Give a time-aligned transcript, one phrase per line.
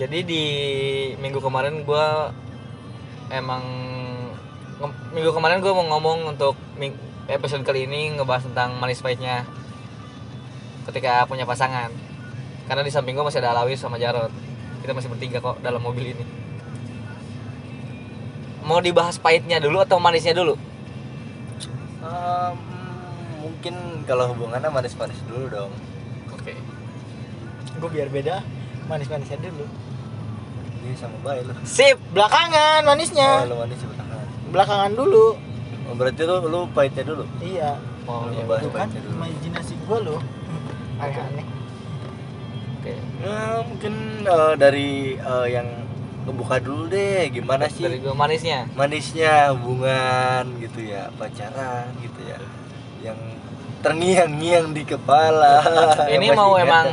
[0.00, 0.44] jadi di
[1.20, 2.32] minggu kemarin gua
[3.28, 3.60] emang
[5.12, 6.56] minggu kemarin gua mau ngomong untuk
[7.28, 9.44] episode kali ini ngebahas tentang manis pahitnya
[10.88, 11.92] ketika punya pasangan.
[12.64, 14.32] Karena di samping gua masih ada Alawis sama Jarot
[14.80, 16.24] kita masih bertiga kok dalam mobil ini.
[18.64, 20.56] Mau dibahas pahitnya dulu atau manisnya dulu?
[22.00, 22.56] Em,
[23.44, 23.74] mungkin
[24.08, 25.72] kalau hubungannya manis-manis dulu dong.
[26.32, 26.56] Oke.
[27.76, 28.40] Gue biar beda
[28.88, 29.89] manis-manisnya dulu
[30.80, 34.24] ini sama baik lu sip belakangan oh, manisnya lu manis belakangan.
[34.50, 35.26] Belakangan dulu.
[35.86, 37.24] Oh, berarti lu lu pahitnya dulu?
[37.38, 37.78] Iya.
[38.10, 39.14] Oh Lu itu kan dulu.
[39.14, 40.20] imajinasi gue loh
[40.98, 41.46] aneh-aneh
[42.80, 42.92] oke.
[43.20, 43.94] Ya, mungkin
[44.24, 45.68] eh, dari eh, yang
[46.24, 47.28] ngebuka dulu deh.
[47.28, 47.84] Gimana sih?
[47.84, 48.64] Dari gua manisnya?
[48.72, 52.38] Manisnya hubungan gitu ya pacaran gitu ya.
[53.04, 53.18] Yang
[53.80, 55.64] terngiang-ngiang di kepala.
[56.08, 56.86] Ini mau ingat emang?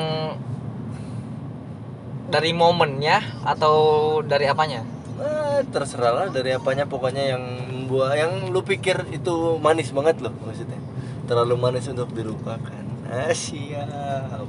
[2.27, 3.75] Dari momennya atau
[4.23, 4.83] dari apanya?
[5.17, 7.43] Ah, terserah lah dari apanya pokoknya yang
[7.87, 10.77] buah yang lu pikir itu manis banget loh maksudnya.
[11.25, 12.83] Terlalu manis untuk dilupakan.
[13.07, 14.45] Ah siap.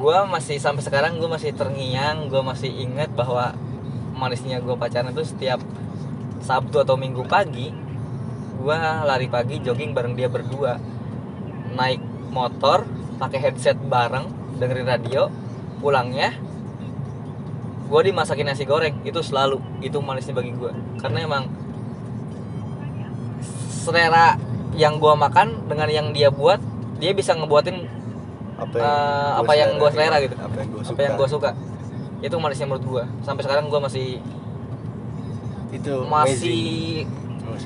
[0.00, 3.52] Gua masih sampai sekarang gua masih terngiang gua masih ingat bahwa
[4.16, 5.60] manisnya gua pacaran itu setiap
[6.40, 7.68] Sabtu atau Minggu pagi
[8.60, 10.80] gua lari pagi jogging bareng dia berdua.
[11.76, 12.00] Naik
[12.32, 12.88] motor
[13.20, 15.28] pakai headset bareng dengerin radio
[15.80, 16.32] pulangnya
[17.90, 20.70] gua dimasakin nasi goreng itu selalu itu manisnya bagi gua.
[21.02, 21.44] Karena emang
[23.82, 24.38] selera
[24.78, 26.62] yang gua makan dengan yang dia buat
[27.02, 27.90] dia bisa ngebuatin
[28.60, 30.36] apa Eh, gua apa yang gua selera gitu.
[30.38, 31.50] apa yang gua suka yang gue suka.
[32.20, 34.20] Itu manisnya menurut gue sampai sekarang gue masih
[35.72, 37.06] itu masih amazing.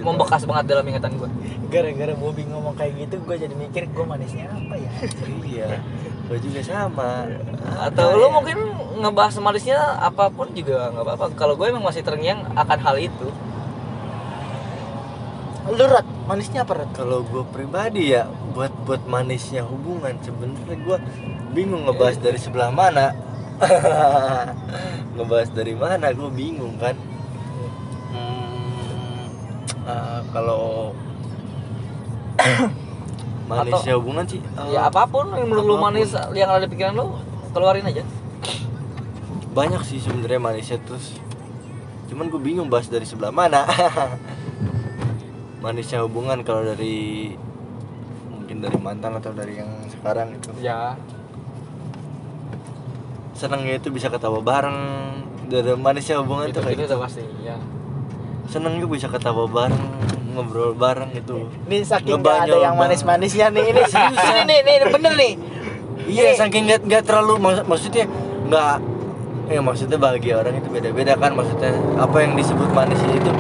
[0.03, 1.31] Membekas banget dalam ingatan gue
[1.73, 4.91] gara-gara Bobby ngomong kayak gitu gue jadi mikir gue manisnya apa ya?
[5.45, 5.69] Iya
[6.25, 7.29] gua juga sama.
[7.85, 8.33] Atau Ada lu ya.
[8.33, 8.59] mungkin
[9.01, 11.27] ngebahas manisnya apa pun juga nggak apa-apa.
[11.37, 13.29] Kalau gue emang masih terngiang akan hal itu.
[15.65, 20.99] Lu rat manisnya apa rat kalau gue pribadi ya buat buat manisnya hubungan sebenarnya gue
[21.57, 23.13] bingung ngebahas dari sebelah mana.
[25.15, 26.99] Ngebahas dari mana gue bingung kan
[29.85, 30.93] eh, kalau
[33.51, 36.97] manisnya hubungan sih eh, ya apa pun yang menurut lu manis yang ada di pikiran
[36.97, 37.15] lu
[37.55, 38.03] keluarin aja.
[39.55, 41.15] Banyak sih sebenarnya manisnya terus.
[42.11, 43.63] Cuman gue bingung bahas dari sebelah mana.
[45.63, 47.33] Manisnya hubungan kalau dari
[48.27, 50.51] mungkin dari mantan atau dari yang sekarang itu.
[50.59, 50.99] Ya.
[53.39, 54.79] Senengnya itu bisa ketawa bareng.
[55.47, 56.99] Dari manisnya hubungan itu tuh kayak itu gitu.
[56.99, 57.55] pasti ya
[58.47, 59.85] senengnya bisa ketawa bareng
[60.31, 63.83] ngobrol bareng itu ini saking gak ada yang manis-manisnya nih ini
[64.31, 65.33] ini nih nih bener nih.
[66.05, 68.05] Iya Ini- saking nggak nggak terlalu mak- maksudnya
[68.45, 68.75] nggak
[69.47, 73.31] ya maksudnya bahagia orang itu beda-beda kan maksudnya apa yang disebut manis itu.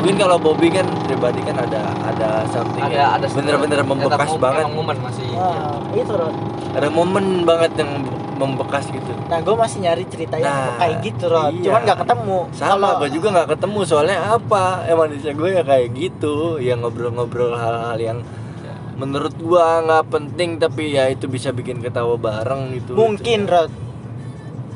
[0.00, 4.64] Mungkin kalau Bobby kan pribadi kan ada ada something ada yang ada bener-bener membekas banget.
[4.66, 5.28] momen masih.
[5.30, 6.34] Wah, itu Rod.
[6.72, 8.00] ada momen banget yang
[8.40, 11.52] membekas gitu Nah, gue masih nyari cerita yang Nah, kayak gitu, Rod.
[11.54, 11.64] iya.
[11.66, 12.38] Cuman gak ketemu.
[12.50, 17.52] sama gue juga nggak ketemu soalnya apa emang manisnya gue ya kayak gitu yang ngobrol-ngobrol
[17.52, 18.18] hal-hal yang
[18.60, 18.74] Ya.
[18.94, 23.72] menurut gua nggak penting tapi ya itu bisa bikin ketawa bareng gitu mungkin, Rod.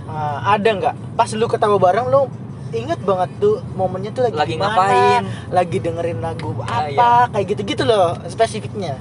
[0.07, 0.95] Ah, ada nggak?
[1.15, 2.29] Pas lu ketawa bareng lu
[2.71, 5.23] inget banget tuh momennya tuh lagi, Lagi ngapain?
[5.49, 8.99] lagi dengerin lagu Ah, apa kayak gitu-gitu loh spesifiknya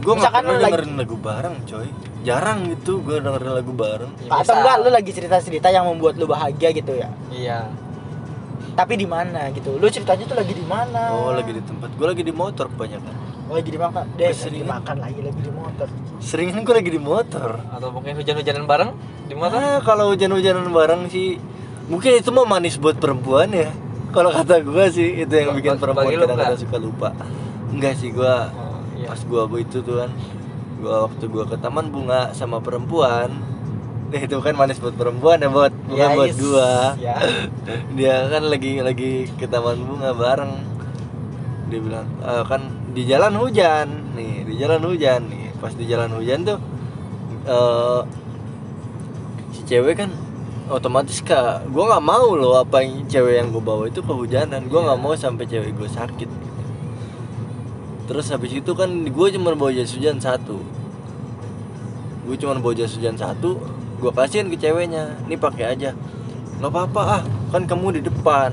[0.00, 1.88] gue Misalkan pernah lu lagi- dengerin lagu bareng coy
[2.20, 4.12] jarang gitu gue dengerin lagu bareng.
[4.20, 7.08] Ya, atau enggak lu lagi cerita-cerita yang membuat lu bahagia gitu ya?
[7.28, 7.58] Iya.
[8.72, 9.76] Tapi di mana gitu?
[9.76, 11.12] Lu ceritanya tuh lagi di mana?
[11.12, 11.90] Oh lagi di tempat.
[11.96, 13.14] Gue lagi di motor kebanyakan
[13.50, 14.68] Oh, lagi dimakan deh lagi Keseringan.
[14.70, 15.86] makan lagi lagi di motor.
[16.22, 17.50] Seringan gue lagi di motor.
[17.68, 18.90] Atau mungkin hujan-hujanan bareng
[19.26, 19.58] di motor?
[19.58, 21.34] Ah kalau hujan-hujanan bareng sih
[21.90, 23.74] mungkin itu mah manis buat perempuan ya.
[24.10, 27.10] Kalau kata gue sih itu yang bikin perempuan kadang-kadang suka lupa.
[27.70, 28.22] Enggak sih gue
[28.54, 29.06] Oh, iya.
[29.08, 30.10] pas gua gua itu tuh kan
[30.80, 33.28] gua waktu gua ke taman bunga sama perempuan.
[34.10, 36.38] Nah, itu kan manis buat perempuan ya buat bukan Ya, buat yes.
[36.38, 36.70] gua.
[36.98, 37.14] Ya.
[37.96, 40.52] Dia kan lagi lagi ke taman bunga bareng.
[41.68, 43.86] Dia bilang "Eh, kan di jalan hujan.
[44.12, 45.20] Nih di jalan hujan.
[45.24, 46.58] Nih pas di jalan hujan tuh
[47.42, 48.00] eh
[49.50, 50.10] si cewek kan
[50.66, 54.66] otomatis kak gua nggak mau loh apa yang cewek yang gue bawa itu kehujanan.
[54.66, 55.04] Gua nggak Iya.
[55.06, 56.30] mau sampai cewek gue sakit
[58.10, 60.58] terus habis itu kan gue cuma bawa jas hujan satu.
[62.26, 63.54] Gue cuma bawa jas hujan satu
[64.02, 65.14] gue kasihin ke ceweknya.
[65.30, 65.94] Ini pakai aja.
[66.58, 67.22] Nggak apa-apa ah
[67.54, 68.50] kan kamu di depan.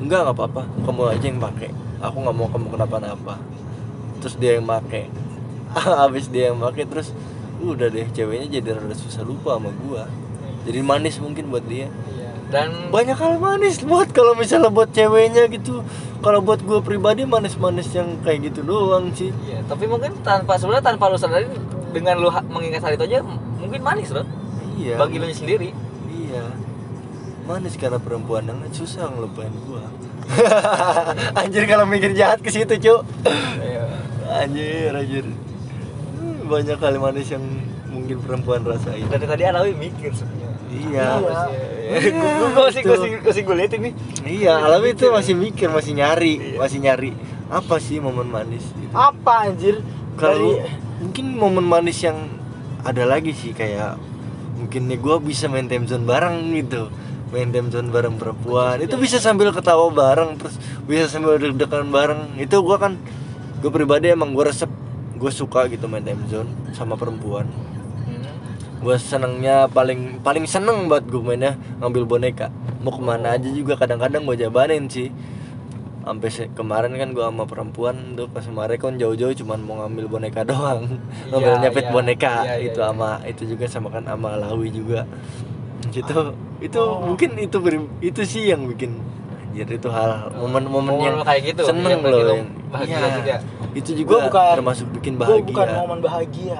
[0.00, 1.70] Enggak nggak apa-apa kamu aja yang pakai.
[2.00, 3.36] Aku nggak mau kamu kenapa-napa.
[4.24, 5.12] Terus dia yang pakai.
[6.00, 7.12] Habis dia yang pakai terus
[7.60, 10.08] udah deh ceweknya jadi rada susah lupa sama gua.
[10.64, 11.92] Jadi manis mungkin buat dia.
[11.92, 12.27] Iya.
[12.48, 15.84] Dan banyak hal manis buat kalau misalnya buat ceweknya gitu.
[16.18, 19.30] Kalau buat gue pribadi manis-manis yang kayak gitu doang sih.
[19.46, 21.46] Iya, tapi mungkin tanpa sebenarnya tanpa lu sadari
[21.92, 23.18] dengan lu mengingat hal itu aja
[23.58, 24.26] mungkin manis loh
[24.78, 24.94] iya.
[24.96, 25.74] Bagi lu sendiri.
[26.08, 26.44] iya.
[27.48, 29.84] Manis karena perempuan yang susah ngelupain gua.
[31.40, 33.00] Anjir kalau mikir jahat ke situ cuk.
[33.64, 33.84] Iya.
[34.28, 35.24] anjir anjir.
[35.24, 37.40] Hmm, banyak kali manis yang
[37.88, 39.08] mungkin perempuan rasain.
[39.08, 40.47] Dari tadi Alawi mikir sebenarnya.
[40.68, 41.08] Iya.
[41.88, 42.12] Iya.
[42.12, 42.82] Gue masih
[43.24, 43.92] masih gue liatin nih.
[44.28, 47.10] iya alami itu masih mikir masih nyari masih nyari
[47.48, 48.92] apa sih momen manis gitu.
[48.92, 49.80] apa anjir?
[50.20, 50.68] Kalau Dari-
[51.00, 52.28] mungkin momen manis yang
[52.84, 53.96] ada lagi sih kayak
[54.58, 56.92] mungkin nih gue bisa main time zone bareng gitu.
[57.32, 58.80] Main time zone bareng perempuan.
[58.80, 62.36] Itu bisa sambil ketawa bareng terus bisa sambil deg-degan bareng.
[62.36, 63.00] Itu gue kan
[63.64, 64.68] gue pribadi emang gue resep
[65.18, 67.48] gue suka gitu main time zone sama perempuan.
[68.78, 72.46] Gue senengnya paling paling seneng buat gue mainnya ngambil boneka.
[72.78, 75.10] Mau ke mana aja juga kadang-kadang gue jabanin sih.
[76.00, 80.40] Sampai kemarin kan gue sama perempuan tuh pas kemarin kan jauh-jauh cuman mau ngambil boneka
[80.48, 80.86] doang.
[81.28, 81.92] Ngambil Iya, nyepit iya.
[81.92, 82.86] boneka Iya, iya, itu iya.
[82.86, 85.04] sama itu juga sama kan sama Lawi juga.
[85.88, 86.14] Gitu
[86.58, 87.02] itu Oh.
[87.04, 88.98] mungkin itu beri- itu sih yang bikin
[89.48, 93.08] anjir itu hal momen-momen Momen yang kayak gitu, seneng bikin loh lo yang bahagia iya,
[93.12, 93.36] juga.
[93.74, 96.58] itu Gua juga bukan- termasuk bikin bahagia bukan momen bahagia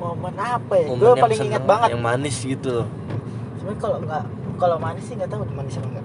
[0.00, 2.88] momen apa ya gue paling ingat seneng, banget yang manis gitu loh
[3.60, 4.24] Sebenarnya kalau nggak
[4.56, 6.04] kalau manis sih nggak tahu manis apa enggak.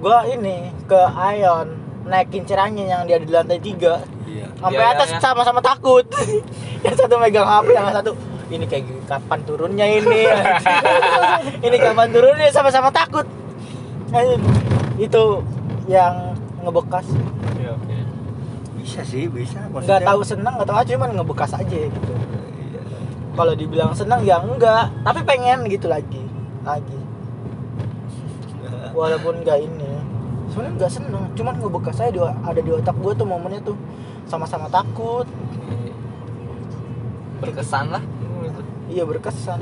[0.00, 1.00] Gua ini ke
[1.36, 1.68] Ion
[2.08, 5.20] naikin cerangnya yang dia di lantai tiga iya sampai Iya, iya, atas iya.
[5.20, 6.04] sama-sama takut.
[6.84, 8.12] yang satu megang HP, yang satu
[8.48, 10.28] ini kayak gini, kapan turunnya ini?
[11.68, 13.24] ini kapan turunnya sama-sama takut.
[14.12, 14.40] Anjir,
[15.00, 15.44] Itu
[15.88, 17.08] yang ngebekas.
[17.60, 17.96] Iya, oke.
[18.80, 22.12] bisa sih bisa Nggak tahu seneng nggak tahu aja cuman ngebekas aja gitu.
[23.34, 26.22] Kalau dibilang seneng ya enggak, tapi pengen gitu lagi,
[26.62, 26.98] lagi.
[28.94, 29.90] walaupun nggak ini.
[30.54, 33.74] Sebenarnya nggak seneng cuman ngebekas saya di, ada di otak gue tuh momennya tuh.
[34.30, 35.26] Sama-sama takut.
[37.42, 38.02] Berkesan lah.
[38.86, 39.58] iya berkesan.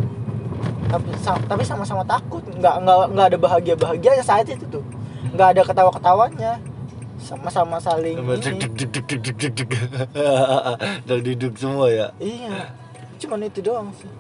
[0.93, 1.09] Tapi
[1.49, 2.45] tapi sama-sama takut.
[2.45, 4.85] Nggak nggak nggak ada bahagia bahagianya saat itu tuh.
[5.33, 6.61] Nggak ada ketawa ketawanya
[7.23, 8.61] sama-sama saling Sama deg ini.
[8.61, 9.69] deg deg deg deg deg
[11.07, 12.13] deg deg deg semua ya?
[12.21, 12.82] Iya
[13.23, 14.11] cuman itu doang sih.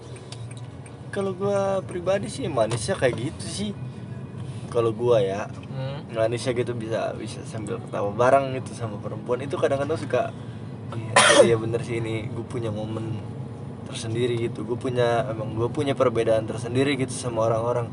[1.12, 3.70] Kalau gua pribadi sih manisnya kayak gitu sih.
[4.72, 6.04] Kalau gua ya Hmm.
[6.12, 9.40] manisnya gitu bisa bisa sambil ketawa bareng gitu sama perempuan.
[9.40, 10.32] Itu kadang-kadang suka
[10.93, 11.14] iya
[11.52, 13.16] iya bener sih ini gue punya momen
[13.88, 14.64] tersendiri gitu.
[14.69, 17.88] Gue punya emang gue punya perbedaan tersendiri gitu sama orang-orang.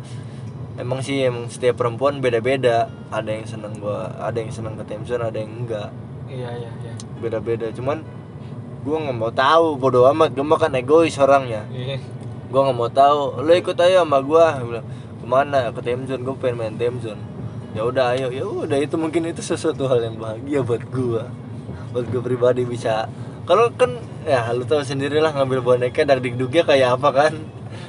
[0.80, 2.88] Emang sih emang setiap perempuan beda-beda.
[3.12, 5.92] Ada yang seneng gua ada yang seneng ke time zone ada yang enggak.
[6.30, 6.94] Iya, iya, iya.
[7.20, 7.72] beda-beda.
[7.76, 8.04] Cuman
[8.80, 10.34] gue nggak mau tahu bodo amat.
[10.36, 11.68] Gue mah kan egois orangnya.
[11.72, 12.00] Iya.
[12.50, 13.46] gue nggak mau tahu.
[13.46, 14.86] Lo ikut ayo sama gue bilang
[15.20, 15.70] ke mana?
[15.70, 16.22] Ke time zone.
[16.26, 17.22] Gue pengen main time zone.
[17.78, 18.28] Ya udah ayo.
[18.34, 21.24] Ya udah itu mungkin itu sesuatu hal yang bahagia buat gue
[21.90, 23.10] buat gue pribadi bisa.
[23.50, 23.98] Kalau kan
[24.30, 27.34] ya lu tahu sendirilah ngambil boneka dan dikduknya kayak apa kan.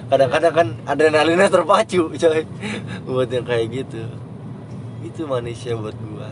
[0.08, 2.43] Kadang-kadang kan adrenalinnya terpacu coy.
[3.06, 4.02] Buat yang kayak gitu.
[5.06, 6.28] Itu manisnya buat gua.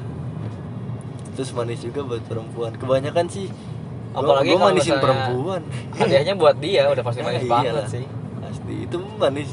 [1.38, 2.74] Terus manis juga buat perempuan.
[2.74, 3.46] Kebanyakan sih
[4.12, 5.62] Apalagi gue manisin perempuan.
[5.94, 7.86] Hadiahnya buat dia udah pasti manis Ah, banget iyalah.
[7.86, 8.04] sih.
[8.38, 9.50] pasti itu manis.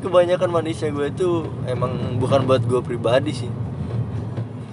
[0.00, 1.28] Kebanyakan manisnya gue itu
[1.64, 3.50] emang bukan buat gue pribadi sih.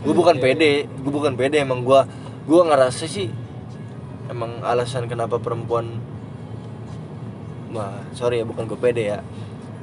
[0.03, 1.99] Gue bukan Iya, pede gue bukan pede emang gue
[2.47, 3.27] gue ngerasa sih
[4.27, 5.99] emang alasan kenapa perempuan
[7.69, 9.19] wah sorry ya bukan gue pede ya.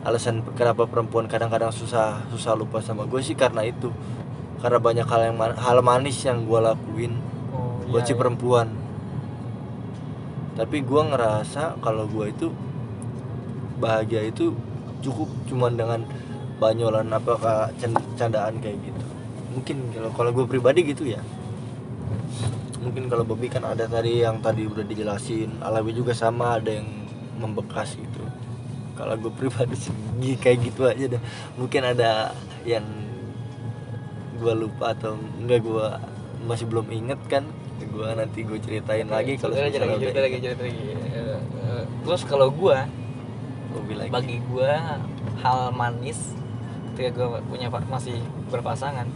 [0.04, 3.88] Alasan kenapa perempuan kadang-kadang susah susah lupa sama gue sih karena itu.
[4.60, 7.20] Karena banyak hal yang hal manis yang gue lakuin
[7.52, 8.18] Oh, buat iya, si iya.
[8.18, 8.66] perempuan
[10.54, 12.50] tapi gua ngerasa kalau gua itu
[13.78, 14.54] bahagia itu
[15.04, 16.00] cukup cuman dengan
[16.56, 17.68] banyolan apa
[18.16, 19.04] candaan kayak gitu.
[19.54, 21.20] Mungkin kalau kalau gue pribadi gitu ya.
[22.80, 26.88] Mungkin kalau Bobby kan ada tadi yang tadi udah dijelasin Alawi juga sama ada yang
[27.40, 28.22] membekas gitu.
[28.94, 31.22] Kalau gue pribadi sih gi- kayak gitu aja dah.
[31.58, 32.32] Mungkin ada
[32.64, 32.84] yang
[34.40, 36.00] gua lupa atau enggak gua
[36.44, 37.44] masih belum inget kan
[37.90, 40.84] gua nanti gue ceritain lagi kalau cerita lagi, cerita lagi, cerita lagi.
[41.14, 42.48] Eh, Terus kalau
[43.98, 44.10] lagi.
[44.10, 45.00] bagi gua
[45.42, 46.34] hal manis
[46.94, 48.18] ketika gua punya masih
[48.50, 49.06] berpasangan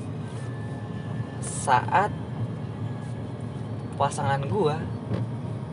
[1.43, 2.11] saat
[3.95, 4.79] pasangan gua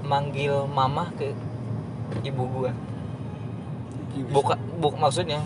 [0.06, 1.34] manggil mama ke
[2.22, 2.72] ibu gua.
[4.16, 5.44] Bukan buk maksudnya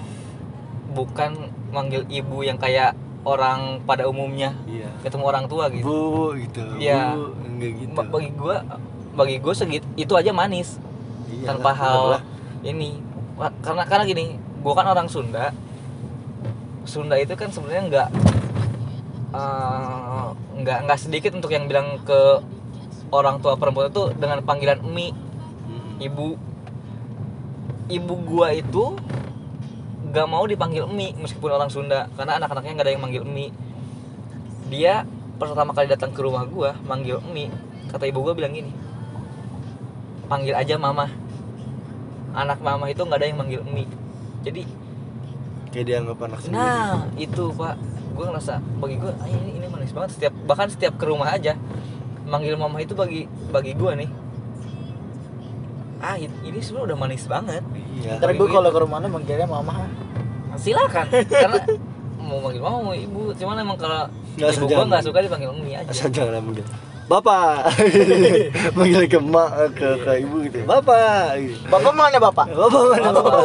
[0.94, 2.94] bukan manggil ibu yang kayak
[3.28, 4.56] orang pada umumnya.
[4.64, 4.90] Iya.
[5.04, 5.84] Ketemu orang tua gitu.
[5.86, 6.64] Bu gitu.
[6.80, 7.16] Iya.
[7.44, 7.94] enggak gitu.
[7.96, 8.56] Ba- bagi gua
[9.16, 10.80] bagi gua segit itu aja manis.
[11.30, 12.22] Iyalah, tanpa hal lah.
[12.64, 13.00] ini.
[13.64, 15.56] Karena karena gini gue kan orang Sunda.
[16.84, 18.10] Sunda itu kan sebenarnya nggak
[19.32, 20.28] eh,
[20.60, 22.44] nggak nggak sedikit untuk yang bilang ke
[23.10, 26.04] orang tua perempuan itu dengan panggilan emi Mm-mm.
[26.04, 26.36] ibu.
[27.90, 29.00] Ibu gua itu
[30.10, 33.54] nggak mau dipanggil emi meskipun orang Sunda karena anak-anaknya nggak ada yang manggil emi.
[34.70, 35.06] Dia
[35.38, 37.54] pertama kali datang ke rumah gua manggil emi.
[37.90, 38.74] Kata ibu gua bilang gini
[40.30, 41.10] panggil aja mama.
[42.38, 43.90] Anak mama itu nggak ada yang manggil emi.
[44.46, 44.62] Jadi
[45.74, 46.62] kayak dianggap anak sendiri.
[46.62, 47.76] Nah itu pak.
[48.20, 50.14] Gue ngerasa bagi gue ah, ini ini manis banget.
[50.18, 51.58] Setiap bahkan setiap ke rumah aja
[52.30, 54.10] manggil mama itu bagi bagi gue nih
[56.00, 57.64] ah ini sebenarnya udah manis banget.
[58.00, 58.20] Iya.
[58.20, 59.88] Ntar gue kalau ke rumahnya manggilnya mama.
[60.56, 61.08] Silakan.
[61.44, 61.60] Karena
[62.20, 63.36] mau manggil mama mau ibu.
[63.36, 64.08] Cuman emang kalau
[64.40, 64.76] Nggak ibu suka.
[64.76, 65.92] gue nggak suka dipanggil umi aja.
[65.92, 66.66] Asal jangan manggil
[67.10, 67.66] bapak.
[68.78, 71.42] Manggil ke emak ke, ke ibu gitu bapak.
[71.42, 71.58] Gitu.
[71.66, 72.48] Bapak mana bapak?
[72.54, 73.44] bapak mana bapak?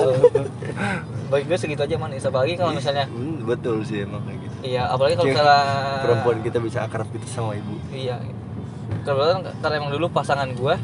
[1.32, 4.56] Bagi gue segitu aja manis apalagi kalau misalnya Hmm, betul sih emang kayak gitu.
[4.68, 5.60] Iya apalagi kalau misalnya
[6.04, 7.74] perempuan kita bisa akrab gitu sama ibu.
[7.88, 8.20] Iya.
[9.00, 10.80] Kebetulan karena emang dulu pasangan gua ah,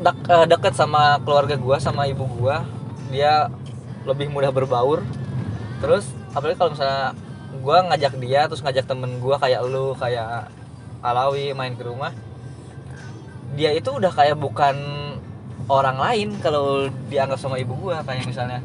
[0.00, 2.64] dek- eh, deket sama keluarga gua sama ibu gua,
[3.12, 3.48] dia
[4.08, 5.04] lebih mudah berbaur.
[5.80, 7.12] Terus apalagi kalau misalnya
[7.60, 10.48] gua ngajak dia terus ngajak temen gua kayak lu kayak
[11.04, 12.12] Alawi main ke rumah.
[13.54, 14.74] Dia itu udah kayak bukan
[15.68, 18.60] orang lain kalau dianggap sama ibu gua kayak misalnya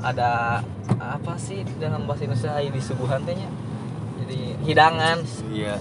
[0.00, 0.60] ada
[0.96, 3.48] apa sih dalam bahasa Indonesia di subuhan tehnya
[4.24, 5.18] jadi hidangan
[5.52, 5.76] iya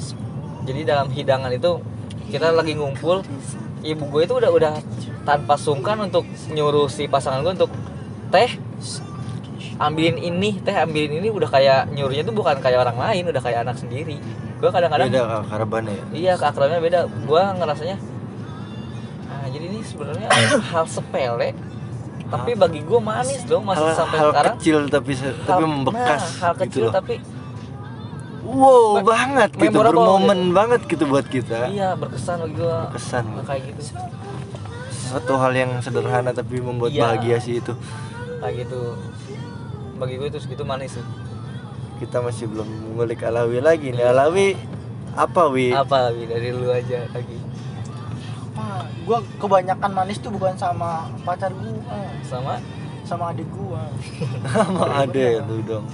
[0.68, 1.80] jadi dalam hidangan itu
[2.30, 3.24] kita lagi ngumpul
[3.82, 4.74] ibu gue itu udah udah
[5.24, 7.72] tanpa sungkan untuk nyuruh si pasangan gue untuk
[8.30, 8.52] teh
[9.80, 13.64] ambilin ini teh ambilin ini udah kayak nyuruhnya tuh bukan kayak orang lain udah kayak
[13.64, 14.20] anak sendiri.
[14.60, 16.04] Gue kadang-kadang beda karabannya ya?
[16.12, 17.00] Iya keakrabannya beda.
[17.24, 17.98] Gue ngerasanya
[19.30, 20.28] ah jadi ini sebenarnya
[20.74, 21.54] hal sepele
[22.30, 24.56] tapi bagi gue manis dong masih hal, sampai hal sekarang.
[24.58, 26.94] kecil tapi tapi Hal- membekas nah, hal gitu kecil loh.
[26.94, 27.14] tapi
[28.50, 31.70] wow banget gitu bermomen banget gitu buat kita.
[31.70, 33.82] Iya berkesan bagi gue kesan kayak gitu.
[35.10, 37.02] Satu hal yang sederhana tapi membuat Iya.
[37.06, 37.74] bahagia sih itu.
[38.42, 38.98] Kayak gitu.
[39.98, 41.06] Bagi gue itu segitu manis tuh
[42.00, 44.08] kita masih belum ngulik Alawi lagi nih.
[44.08, 44.56] Alawi
[45.20, 45.76] apa wi?
[45.76, 47.38] Apa Wi, dari lu aja lagi.
[49.04, 51.82] Gua kebanyakan manis tuh bukan sama pacar gua,
[52.24, 52.62] sama?
[53.04, 53.84] Sama adik gua.
[54.54, 55.86] sama ade lu dong.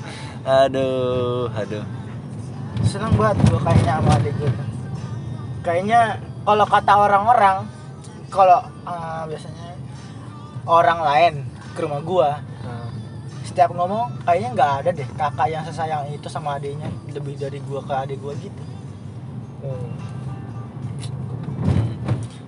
[0.45, 1.81] Aduh aduh
[2.84, 4.50] Seneng banget gua kayaknya sama adik gua.
[4.51, 4.67] tuh.
[5.62, 6.00] Kayaknya
[6.41, 7.58] kalau kata orang-orang,
[8.27, 9.67] kalau eh, biasanya
[10.65, 11.34] orang lain
[11.72, 12.29] ke rumah gua,
[12.62, 12.89] nah,
[13.41, 17.79] setiap ngomong kayaknya nggak ada deh kakak yang sesayang itu sama adiknya lebih dari gua
[17.79, 18.63] ke adik gua gitu.
[19.62, 19.89] hmm,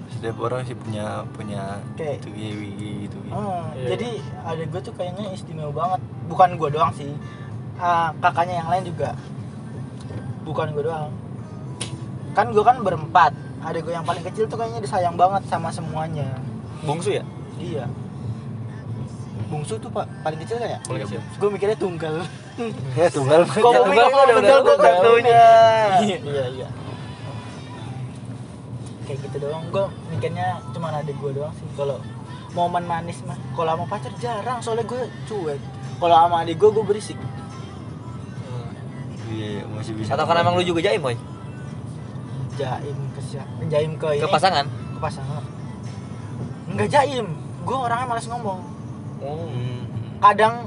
[0.09, 3.17] setiap orang sih punya punya Kayak- itu gitu, gitu, gitu.
[3.29, 4.09] Hmm, Iya, jadi
[4.43, 6.01] adik gue tuh kayaknya istimewa banget.
[6.25, 7.13] Bukan gue doang sih.
[7.77, 9.13] Ah, kakaknya yang lain juga.
[10.47, 11.11] Bukan gue doang.
[12.31, 13.35] Kan gue kan berempat.
[13.59, 16.39] Adik gue yang paling kecil tuh kayaknya disayang banget sama semuanya.
[16.79, 17.25] bungsu ya
[17.57, 17.89] Iya.
[19.47, 20.79] Bungsu tuh pak paling kecil kan ya?
[20.83, 21.19] Paling kecil.
[21.35, 22.21] Gue mikirnya tunggal.
[22.99, 25.45] ya tunggal Kok Ya, tunggal mah udah- betul udah- gue kartunya.
[25.99, 26.17] Iya.
[26.21, 26.67] Iya iya.
[29.03, 29.63] Kayak gitu doang.
[29.67, 31.67] Gue mikirnya cuma adik gue doang sih.
[31.73, 31.97] Kalau
[32.53, 33.39] momen manis mah.
[33.51, 34.59] Kalau sama pacar jarang.
[34.59, 35.59] Soalnya gue cuek.
[35.97, 37.17] Kalau sama adik gue gue berisik.
[39.27, 41.15] Iya masih bisa atau karena emang lu juga jaim boy
[42.55, 43.51] Jaim ke siapa?
[43.63, 44.21] Jaim ke ini.
[44.21, 45.43] ke pasangan Ke pasangan.
[46.67, 47.25] Enggak jaim.
[47.61, 48.59] Gue orangnya malas ngomong.
[49.19, 49.45] oh.
[49.45, 49.81] Hmm.
[50.17, 50.65] Kadang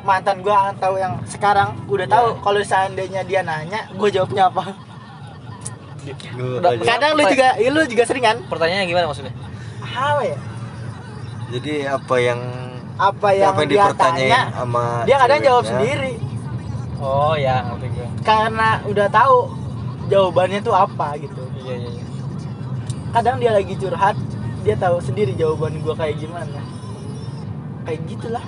[0.00, 2.40] mantan gue atau yang sekarang udah tahu Iya.
[2.40, 4.72] kalau seandainya dia nanya gue jawabnya apa
[6.32, 6.84] Gua Udah- aja.
[6.88, 9.36] kadang lu juga iya, lu juga sering kan pertanyaannya gimana maksudnya
[9.84, 10.38] apa ya
[11.50, 12.40] jadi apa yang
[12.96, 16.16] apa yang, apa yang dia tanya sama dia kadang jawab sendiri
[17.00, 19.60] oh ya ngerti gue karena udah tahu
[20.10, 21.42] jawabannya tuh apa gitu.
[21.62, 22.04] Iya iya iya.
[23.10, 24.14] kadang dia lagi curhat
[24.66, 26.60] dia tahu sendiri jawaban gua kayak gimana.
[27.86, 28.44] Kayak gitulah.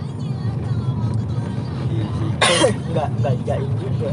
[2.90, 4.10] Nggak nggak jaim juga.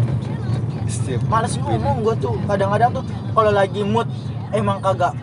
[0.85, 4.07] Setiap males ngomong gua tuh kadang-kadang tuh kalau lagi mood
[4.53, 5.13] emang kagak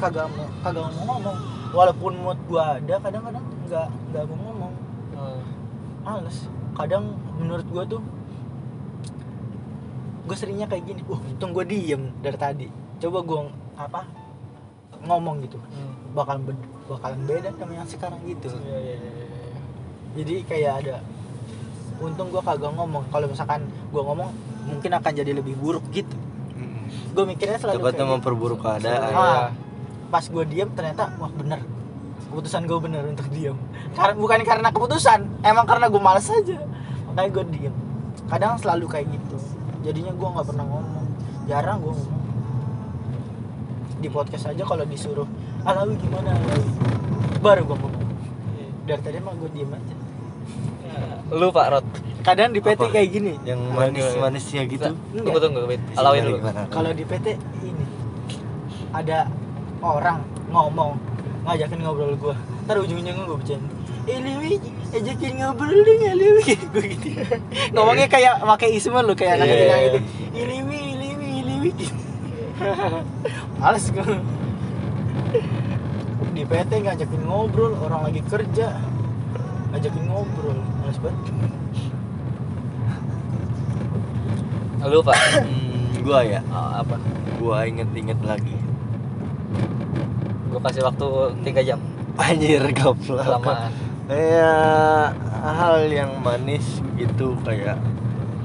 [0.00, 1.36] kagak mau kagak mau ngomong.
[1.76, 4.72] Walaupun mood gua ada kadang-kadang nggak nggak mau ngomong.
[5.12, 5.40] Hmm.
[6.00, 6.48] males.
[6.76, 8.00] Kadang menurut gua tuh
[10.28, 12.66] gue seringnya kayak gini uh untung gue diem dari tadi.
[13.00, 13.40] Coba gue
[13.80, 14.00] apa
[15.00, 15.56] ngomong gitu.
[15.56, 15.96] Hmm.
[16.08, 18.48] bakalan be- bakalan beda sama yang sekarang gitu.
[18.48, 19.60] Iya, iya, iya, iya.
[20.16, 20.96] jadi kayak ada
[22.00, 23.04] untung gue kagak ngomong.
[23.08, 24.28] Kalau misalkan gue ngomong
[24.68, 26.16] mungkin akan jadi lebih buruk gitu.
[27.16, 28.12] Gue mikirnya selalu Takutnya kayak gitu.
[28.20, 29.12] memperburuk keadaan.
[29.12, 29.48] Ah,
[30.08, 31.60] pas gue diem ternyata wah bener.
[32.28, 33.56] Keputusan gue bener untuk diem.
[33.96, 36.58] Karena bukan karena keputusan emang karena gue males aja.
[37.08, 37.74] Makanya gue diem.
[38.28, 41.06] Kadang selalu kayak gitu jadinya gue nggak pernah ngomong.
[41.46, 42.22] Jarang gue ngomong.
[43.98, 45.26] Di podcast aja kalau disuruh
[45.66, 46.70] alawi gimana alawi
[47.38, 48.06] baru gue ngomong.
[48.86, 49.96] Dari tadi emang gue diem aja.
[51.34, 51.86] Lu pak Rod.
[52.18, 52.92] Kadang di PT Apa?
[52.92, 53.32] kayak gini.
[53.46, 54.90] Yang Gimana, manis-manisnya gitu?
[55.14, 55.80] Tunggu tunggu Wait.
[55.96, 56.38] alawin dulu.
[56.42, 56.60] Gimana?
[56.68, 57.26] kalau di PT
[57.62, 57.84] ini
[58.90, 59.28] ada
[59.80, 60.98] orang ngomong
[61.46, 62.34] ngajakin ngobrol gua.
[62.66, 63.77] Ntar ujung-ujungnya gue bercanda
[64.10, 64.52] Lewi
[64.88, 67.08] ajakin ngobrol dong ya Lewi gue gitu.
[67.70, 69.54] Ngomongnya kayak pakai isme lu kayak anak Iya.
[69.54, 69.98] kecil gitu.
[70.34, 71.70] Lewi Lewi Lewi
[73.58, 74.16] males gue
[76.32, 78.78] di PT ngajakin ngobrol orang lagi kerja.
[79.70, 81.22] Ngajakin ngobrol males banget.
[84.80, 86.40] Lu pak Hmm, gua ya?
[86.48, 86.96] Oh, apa?
[87.36, 88.54] Gua inget-inget lagi.
[90.48, 91.06] Gue kasih waktu
[91.44, 91.80] tiga jam.
[92.16, 93.20] Anjir goblok.
[93.20, 93.70] Kelamaan
[94.08, 95.12] kayak
[95.44, 97.76] hal yang manis gitu kayak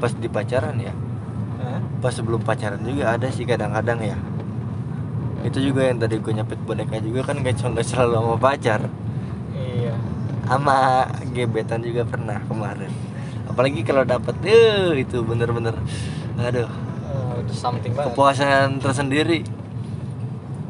[0.03, 0.91] pas di pacaran ya.
[1.63, 1.79] Hah?
[2.03, 4.17] pas sebelum pacaran juga ada sih kadang-kadang ya.
[5.47, 8.81] Itu juga yang tadi gue nyepet boneka juga kan gak cuma selalu sama pacar.
[9.55, 9.95] Iya.
[10.43, 12.91] Sama gebetan juga pernah kemarin.
[13.47, 15.79] Apalagi kalau dapet eh itu bener-bener
[16.35, 16.67] aduh.
[17.47, 18.11] Itu something banget.
[18.11, 19.47] Kepuasan tersendiri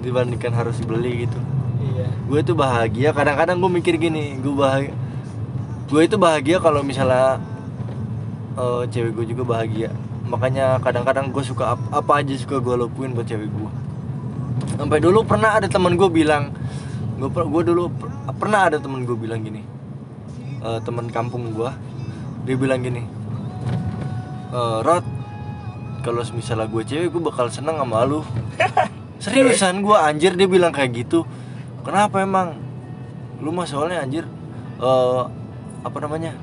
[0.06, 1.40] dibandingkan harus beli gitu
[1.84, 2.08] iya.
[2.24, 4.96] Gue itu bahagia kadang-kadang gue mikir gini gue bahagia
[5.92, 7.38] gue itu bahagia kalau misalnya
[8.56, 9.90] eh, cewek gue juga bahagia.
[10.24, 13.72] Makanya kadang-kadang gue suka ap- apa aja suka gue lakuin buat cewek gue
[14.74, 16.50] sampai dulu pernah ada teman gue bilang
[17.18, 19.62] gue gue dulu per- pernah ada teman gue bilang gini
[20.64, 21.70] eh, teman kampung gue
[22.44, 23.04] dia bilang gini
[24.54, 25.06] "Eh, Rod
[26.04, 28.22] kalau misalnya gue cewek gue bakal seneng sama lu.
[29.24, 31.24] Seriusan gue anjir dia bilang kayak gitu
[31.84, 32.56] kenapa emang?
[33.40, 34.26] Lu mah soalnya anjir
[34.80, 35.24] eh
[35.84, 36.34] apa namanya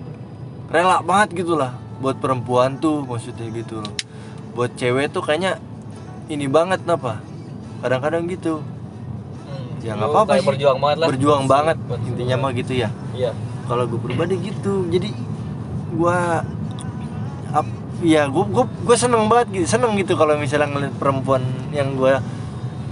[0.69, 3.81] rela banget gitu lah buat perempuan tuh maksudnya gitu.
[3.81, 3.95] Loh
[4.53, 5.57] buat cewek tuh kayaknya
[6.27, 7.19] ini banget apa
[7.81, 8.61] kadang-kadang gitu.
[9.47, 9.81] Hmm.
[9.81, 10.47] ya nggak apa-apa sih.
[10.47, 11.09] berjuang banget lah.
[11.09, 12.89] Berjuang banget Buat- intinya mah gitu ya.
[13.17, 13.31] Iya.
[13.65, 15.09] Kalau gue pribadi gitu jadi
[15.91, 16.43] gua
[17.51, 21.95] ap- ya gue gue gue seneng banget gitu seneng gitu kalau misalnya ngeliat perempuan yang
[21.95, 22.15] gue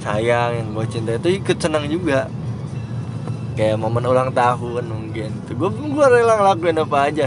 [0.08, 2.32] sayang yang gue cinta itu ikut seneng juga.
[3.52, 5.30] Kayak momen ulang tahun mungkin.
[5.44, 7.26] Tuh gue gue rela ngelakuin apa aja.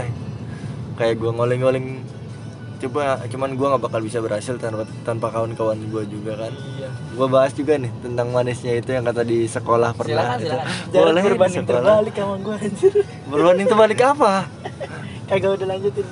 [0.98, 1.86] Kayak gue ngoling-ngoling
[2.82, 6.50] coba cuman gue nggak bakal bisa berhasil tanpa tanpa kawan-kawan gue juga kan.
[6.50, 6.90] Iya.
[7.14, 10.46] Gue bahas juga nih tentang manisnya itu yang kata di sekolah pernah Silakan, itu.
[10.50, 10.74] silakan.
[10.90, 11.78] jangan boleh di berbanding sekolah.
[11.86, 12.92] terbalik sama gue anjir.
[13.30, 14.32] Berbanding terbalik apa?
[15.30, 16.06] Kagak udah lanjutin.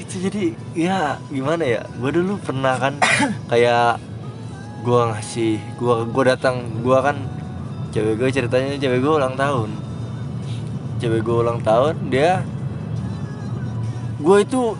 [0.00, 0.44] Itu jadi
[0.74, 1.82] ya gimana ya?
[1.94, 2.98] Gue dulu pernah kan
[3.52, 4.02] kayak
[4.80, 7.16] gue ngasih gue gue datang gue kan
[7.90, 9.70] cewek gue ceritanya cewek gue ulang tahun.
[11.00, 12.44] Cewek gue ulang tahun dia
[14.20, 14.76] gue itu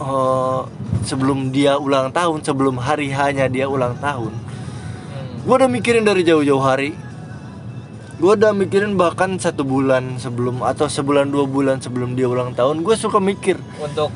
[0.00, 0.60] eh,
[1.04, 4.32] sebelum dia ulang tahun sebelum hari hanya dia ulang tahun
[5.08, 5.44] Hmm.
[5.44, 6.92] gue udah mikirin dari jauh-jauh hari.
[8.18, 12.82] Gue udah mikirin bahkan satu bulan sebelum atau sebulan dua bulan sebelum dia ulang tahun
[12.82, 13.56] gue suka mikir.
[13.78, 14.10] Untuk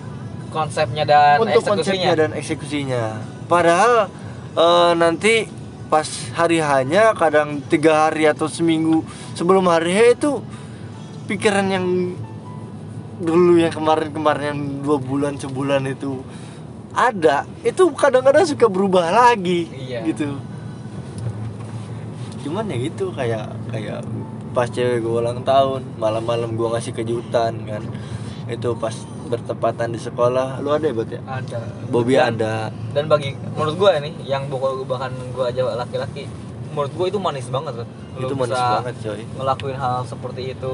[0.51, 1.79] konsepnya dan untuk eksekusinya?
[1.79, 3.03] konsepnya dan eksekusinya.
[3.47, 4.11] Padahal
[4.55, 5.47] eh, nanti
[5.87, 10.41] pas hari hanya kadang tiga hari atau seminggu sebelum hari H itu
[11.27, 11.87] pikiran yang
[13.21, 16.25] dulu yang kemarin-kemarin yang dua bulan sebulan itu
[16.93, 20.01] ada itu kadang-kadang suka berubah lagi Iya.
[20.05, 20.41] gitu
[22.43, 24.03] cuman ya gitu kayak kayak
[24.51, 27.83] pas cewek gue ulang tahun malam-malam gue ngasih kejutan kan
[28.51, 28.93] itu pas
[29.33, 30.61] bertepatan di sekolah.
[30.61, 31.21] Lu ada ya buat ya?
[31.25, 31.61] Ada.
[31.89, 32.55] Bobby Dan- ada.
[32.93, 36.29] dan bagi menurut gue nih yang bukan bahkan gue aja laki-laki
[36.73, 37.89] menurut gue itu manis banget Red.
[38.21, 39.23] Lu itu manis banget coy.
[39.41, 40.73] ngelakuin hal seperti itu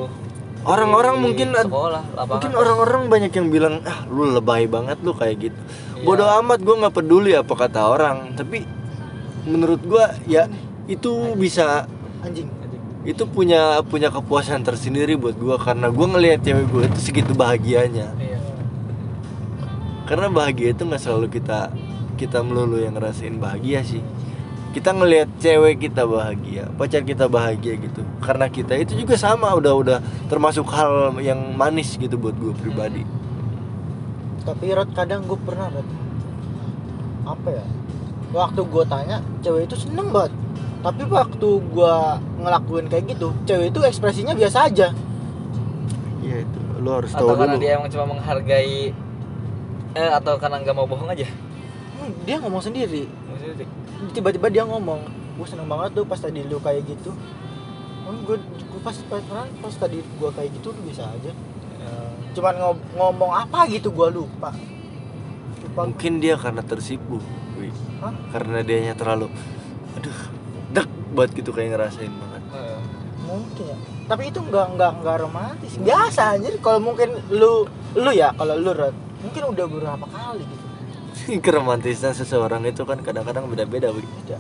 [0.67, 2.35] orang-orang mungkin sekolah lapangan.
[2.35, 5.61] mungkin orang-orang banyak yang bilang ah lu lebay banget lu kayak gitu.
[5.99, 6.05] Iya.
[6.07, 8.35] bodoh amat gue nggak peduli apa kata orang.
[8.35, 8.67] Tapi
[9.47, 10.51] menurut gue ya
[10.91, 11.87] itu bisa
[12.27, 12.51] anjing
[13.07, 18.13] itu punya punya kepuasan tersendiri buat gue karena gue ngelihat cewek gue itu segitu bahagianya.
[18.19, 18.38] Iya
[20.09, 21.69] karena bahagia itu nggak selalu kita
[22.17, 24.01] kita melulu yang ngerasain bahagia sih.
[24.73, 28.01] Kita ngelihat cewek kita bahagia pacar kita bahagia gitu.
[28.25, 29.99] Karena kita itu juga sama udah udah
[30.33, 33.05] termasuk hal yang manis gitu buat gue pribadi.
[34.49, 35.89] Tapi Rod kadang gue pernah Rod.
[37.29, 37.65] Apa ya?
[38.33, 40.33] Waktu gue tanya cewek itu seneng banget.
[40.81, 41.95] Tapi waktu gue
[42.41, 44.89] ngelakuin kayak gitu cewek itu ekspresinya biasa aja.
[46.25, 47.63] Iya itu lo harus atau tahu karena dulu.
[47.63, 48.95] dia emang cuma menghargai
[49.99, 51.27] eh atau karena nggak mau bohong aja?
[51.99, 53.11] Hmm, dia ngomong sendiri.
[54.15, 55.03] Tiba-tiba dia ngomong
[55.35, 57.11] gue seneng banget tuh pas tadi lu kayak gitu.
[58.23, 61.33] Gue gue pas pacaran pas tadi gue kayak gitu lu bisa aja.
[62.31, 64.55] Cuman ngo- ngomong apa gitu gue lupa.
[65.59, 65.81] Lupa.
[65.85, 67.19] Mungkin dia karena tersipu.
[67.99, 68.15] Hah?
[68.31, 69.27] karena dianya terlalu
[69.99, 70.19] aduh
[70.71, 72.43] dek buat gitu kayak ngerasain banget.
[72.55, 72.79] Eh,
[73.27, 73.77] mungkin ya.
[74.07, 75.73] Tapi itu nggak nggak nggak romantis.
[75.83, 77.67] Biasa anjir kalau mungkin lu
[77.99, 80.65] lu ya kalau lu Rod, mungkin udah beberapa kali gitu.
[81.45, 83.91] Keromantisan seseorang itu kan kadang-kadang beda-beda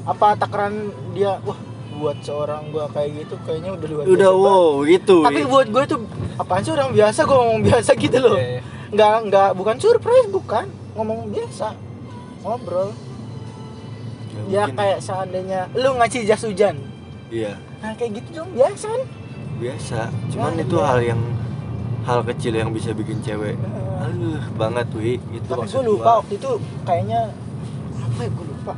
[0.06, 1.58] apa takaran dia wah
[1.98, 4.44] buat seorang gua kayak gitu kayaknya udah luar udah biasa.
[4.46, 5.50] wow gitu tapi Wi.
[5.50, 6.00] buat gue tuh
[6.38, 8.36] apaan sih orang biasa gue ngomong biasa gitu loh.
[8.38, 8.60] Iya, iya.
[8.94, 10.66] nggak nggak bukan surprise bukan.
[10.94, 11.74] Ngomong biasa.
[12.46, 12.90] Ngobrol.
[14.46, 16.78] Ya, ya kayak seandainya lu ngasih jas hujan.
[17.28, 17.58] Iya.
[17.82, 19.02] Nah kayak gitu dong biasa kan?
[19.58, 20.00] Biasa.
[20.30, 20.86] Cuman Ya, itu iya.
[20.86, 21.20] hal yang
[22.08, 23.60] hal kecil yang bisa bikin cewek
[24.00, 26.14] aduh banget wi itu tapi gue lupa gua.
[26.24, 26.50] waktu itu
[26.88, 27.20] kayaknya
[28.00, 28.72] apa ya gue lupa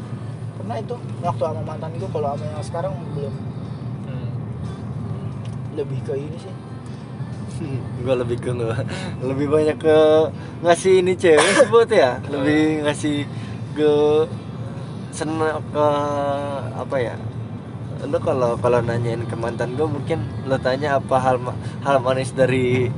[0.58, 3.34] pernah itu waktu sama mantan gue kalau sama yang sekarang belum
[4.00, 4.30] Hmm.
[5.78, 6.54] lebih ke ini sih
[8.04, 8.50] gue lebih ke
[9.22, 9.98] lebih banyak ke
[10.66, 13.28] ngasih ini cewek sebut ya lebih ngasih
[13.78, 13.92] ke
[15.14, 15.86] senang ke
[16.74, 17.14] apa ya
[18.00, 21.36] lo kalau kalau nanyain ke mantan gue mungkin lo tanya apa hal
[21.84, 22.88] hal manis dari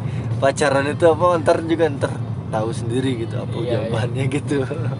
[0.42, 2.12] pacaran itu apa ntar juga ntar
[2.50, 4.56] tahu sendiri gitu apa Iya, jawabannya gitu.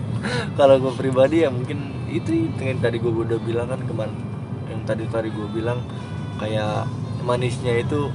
[0.58, 4.14] Kalau gue pribadi ya mungkin itu yang tadi gue udah bilang kan kemarin
[4.70, 5.82] yang tadi tadi gue bilang
[6.38, 6.86] kayak
[7.26, 8.08] manisnya itu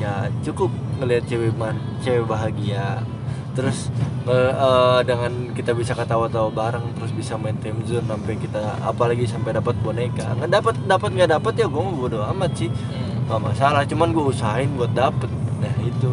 [0.00, 3.02] ya cukup ngelihat cewek man cewek bahagia.
[3.50, 3.90] Terus
[4.30, 9.58] eh, dengan kita bisa ketawa-tawa bareng terus bisa main time zone sampai kita apalagi sampai
[9.58, 10.24] dapat boneka.
[10.38, 12.70] Nggak dapat dapat nggak dapat ya gue mau bodo amat sih.
[12.70, 13.26] Hmm.
[13.28, 15.28] nggak masalah cuman gue usahain buat dapet.
[15.60, 16.10] Nah itu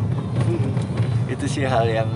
[1.47, 2.10] sih hal yang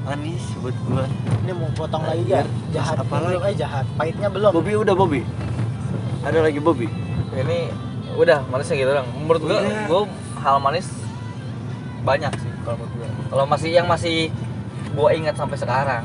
[0.00, 1.04] manis buat gue
[1.44, 2.96] ini mau potong lagi ya jahat.
[3.02, 3.52] apa belum lagi?
[3.52, 3.84] eh jahat.
[3.94, 4.50] Pahitnya belum.
[4.54, 5.20] Bobby udah Bobby?
[6.24, 6.86] Ada lagi Bobby?
[7.34, 7.58] Ini
[8.16, 9.84] udah manisnya gitu dong menurut gua Udah.
[9.86, 10.02] gua
[10.42, 10.88] hal manis
[12.02, 13.08] banyak sih kalau menurut gua.
[13.30, 14.30] Kalau masih yang masih
[14.94, 16.02] gua ingat sampai sekarang.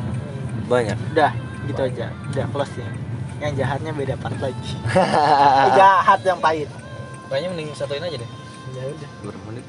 [0.65, 0.97] Banyak.
[1.13, 1.31] Udah
[1.65, 2.09] gitu aja.
[2.33, 2.89] Udah close ya.
[3.41, 4.71] Yang jahatnya beda part lagi.
[5.79, 6.69] Jahat yang pahit.
[7.27, 8.29] Kayaknya mending satuin aja deh.
[8.73, 9.09] Ya udah.
[9.27, 9.65] Berapa menit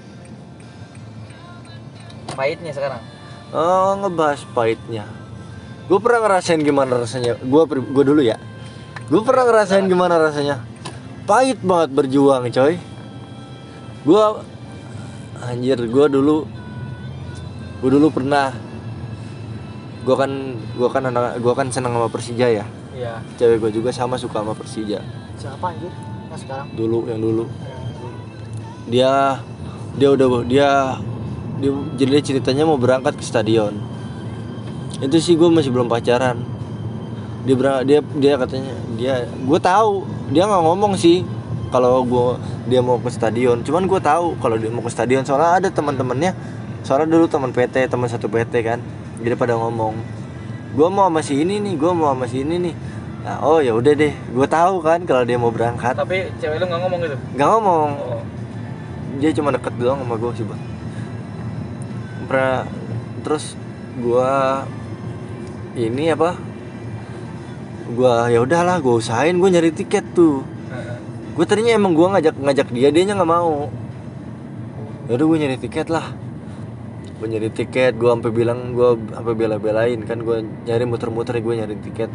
[2.36, 3.00] pahitnya sekarang?
[3.56, 5.08] Oh ngebahas pahitnya.
[5.86, 7.38] Gue pernah ngerasain gimana rasanya.
[7.40, 8.36] Gue gue dulu ya.
[9.06, 10.60] Gue pernah ngerasain gimana rasanya.
[11.24, 12.78] Pahit banget berjuang coy.
[14.06, 14.22] Gue
[15.36, 16.46] Anjir gue dulu
[17.82, 18.54] Gue dulu pernah
[20.06, 20.30] Gue kan
[20.78, 22.64] Gue kan anak Gue kan seneng sama Persija ya.
[22.94, 23.20] Iya.
[23.36, 25.02] Cewek gue juga sama suka sama Persija.
[25.36, 25.90] Siapa anjir?
[26.30, 26.66] Nah sekarang?
[26.78, 26.98] Dulu.
[27.10, 27.44] Yang dulu.
[28.86, 29.42] Dia
[29.98, 30.70] Dia udah Dia
[31.56, 33.80] dia, jadi ceritanya mau berangkat ke stadion.
[35.00, 36.40] Itu sih gue masih belum pacaran.
[37.48, 41.22] Dia berang- dia dia katanya dia gue tahu dia nggak ngomong sih
[41.70, 42.36] kalau gue
[42.68, 43.64] dia mau ke stadion.
[43.64, 46.36] Cuman gue tahu kalau dia mau ke stadion soalnya ada teman-temannya.
[46.84, 48.78] Soalnya dulu teman PT teman satu PT kan
[49.16, 49.96] jadi pada ngomong
[50.76, 52.74] gue mau sama si ini nih gue mau sama si ini nih.
[53.26, 55.96] Nah, oh ya udah deh gue tahu kan kalau dia mau berangkat.
[55.96, 57.16] Tapi cewek lu nggak ngomong gitu?
[57.34, 57.88] Nggak ngomong.
[57.96, 58.22] Oh.
[59.16, 60.75] Dia cuma deket doang sama gue sih bang
[62.26, 62.68] pernah
[63.22, 63.54] terus
[64.02, 64.62] gua
[65.78, 66.36] ini apa?
[67.94, 70.42] Gua ya udahlah gua usahain gua nyari tiket tuh.
[71.36, 73.68] Gue tadinya emang gua ngajak ngajak dia dia nggak mau.
[75.06, 76.10] Yaudah gue nyari tiket lah.
[77.22, 81.78] Gue nyari tiket gue sampai bilang gue sampai bela-belain kan gue nyari muter-muter gue nyari
[81.78, 82.10] tiket.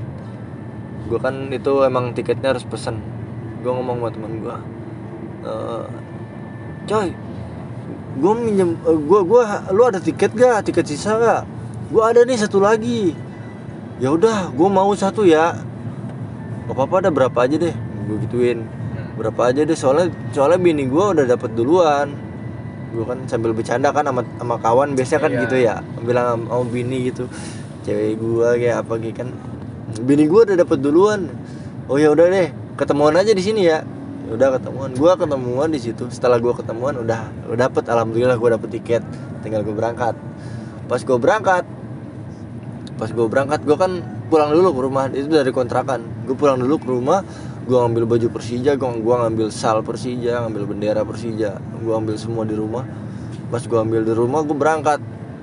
[1.07, 2.99] Gue kan itu emang tiketnya harus pesen.
[3.63, 4.57] Gue ngomong sama teman gue
[5.47, 5.85] "Eh,
[6.89, 7.09] coy
[8.17, 10.67] gue minjem eh, gua gua lu ada tiket gak?
[10.67, 11.41] Tiket sisa gak?
[11.91, 13.15] Gue ada nih satu lagi.
[14.01, 15.55] Ya udah gue mau satu ya.
[16.67, 17.75] Gak apa-apa ada berapa aja deh.
[18.07, 18.67] Gue gituin.
[19.15, 22.15] Berapa aja deh soalnya soalnya bini gue udah dapet duluan.
[22.91, 25.41] Gue kan sambil bercanda kan sama sama kawan biasanya kan Iya.
[25.47, 25.75] gitu ya.
[26.03, 27.23] Bilang sama, sama bini gitu.
[27.87, 29.29] Cewek gue kayak apa gitu kan.
[30.03, 31.27] Bini gue udah dapet duluan.
[31.91, 32.47] Oh ya udah deh
[32.79, 33.83] ketemuan aja di sini Ya
[34.31, 34.89] udah ketemuan.
[34.95, 36.07] Gue ketemuan di situ.
[36.07, 37.83] Setelah gue ketemuan udah udah dapet.
[37.91, 39.03] Alhamdulillah gue dapet tiket.
[39.43, 40.15] Tinggal gue berangkat.
[40.87, 41.65] Pas gue berangkat
[43.01, 43.97] pas gue berangkat gue kan
[44.29, 45.03] pulang dulu ke rumah.
[45.09, 46.25] Itu dari kontrakan.
[46.29, 47.25] Gue pulang dulu ke rumah
[47.61, 51.61] gue ngambil baju Persija gue gua ngambil sal Persija ngambil bendera Persija.
[51.81, 52.85] Gue ambil semua di rumah.
[53.49, 54.99] Pas gue ambil di rumah gue berangkat.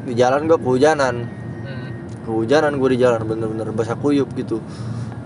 [0.06, 1.14] Di jalan gue kehujanan.
[1.66, 1.88] Hmm.
[2.24, 4.62] kehujanan gue di jalan bener-bener basah kuyup gitu.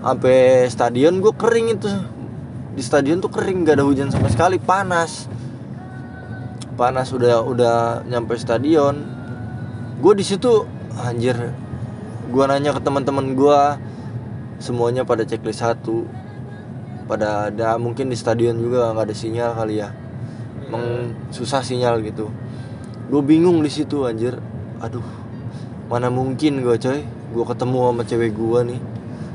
[0.03, 1.87] Sampai stadion gue kering itu
[2.73, 5.29] di stadion tuh kering gak ada hujan sama sekali panas.
[6.73, 8.97] Panas udah udah nyampe stadion.
[10.01, 10.65] Gue di situ
[10.97, 11.37] anjir
[12.23, 13.61] gue nanya ke teman-teman gue
[14.57, 16.09] semuanya pada checklist satu.
[17.05, 19.93] Pada ada mungkin di stadion juga nggak ada sinyal kali ya.
[20.65, 22.33] Emang susah sinyal gitu.
[23.13, 24.41] Gue bingung di situ anjir.
[24.81, 25.05] Aduh
[25.93, 27.05] mana mungkin gue coy.
[27.05, 28.81] Gue ketemu sama cewek gue nih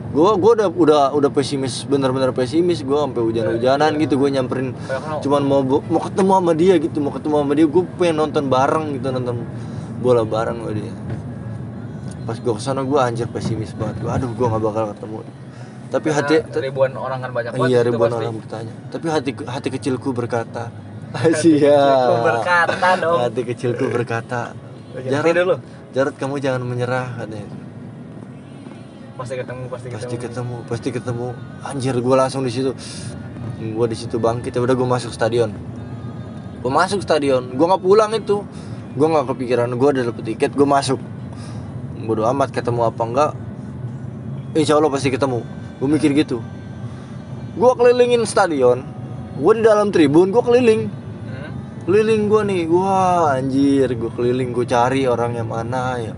[0.08, 2.80] gue gue udah udah udah pesimis bener-bener pesimis.
[2.80, 4.72] Gue sampai hujan-hujanan gitu gue nyamperin
[5.20, 7.66] cuman mau mau ketemu sama dia gitu mau ketemu sama dia.
[7.68, 9.36] Gue pengen nonton bareng gitu nonton
[10.00, 10.92] bola bareng sama dia.
[12.24, 14.00] Pas gue ke sana gue anjir pesimis banget.
[14.00, 15.18] Gue aduh gue nggak bakal ketemu.
[15.88, 18.20] Tapi Karena hati ribuan orang kan banyak banget iya itu ribuan pasti.
[18.24, 18.74] orang bertanya.
[18.92, 20.64] Tapi hati hati kecilku berkata
[21.16, 21.80] Asia
[22.20, 23.18] berkata dong.
[23.24, 24.52] hati kecilku berkata
[24.92, 25.56] dulu.
[25.96, 27.67] Jarod kamu jangan menyerah katanya
[29.18, 29.98] Pasti ketemu, pasti ketemu.
[29.98, 31.26] pasti ketemu pasti ketemu.
[31.66, 32.70] Anjir gue langsung di situ.
[33.58, 35.50] Gue di situ bangkit ya udah gue masuk stadion.
[36.62, 38.46] Gue masuk stadion gue nggak pulang itu.
[38.94, 41.02] Gue nggak kepikiran gue udah dapet tiket gue masuk.
[42.06, 43.32] Bodo amat ketemu apa enggak.
[44.54, 45.42] Insya Allah pasti ketemu.
[45.82, 46.38] Gue mikir gitu.
[47.58, 48.86] Gue kelilingin stadion
[49.34, 50.86] gue di dalam tribun gue keliling.
[51.26, 51.50] Hmm.
[51.90, 52.62] keliling gue nih.
[52.70, 56.14] Wah anjir gue keliling gue cari orangnya mana ya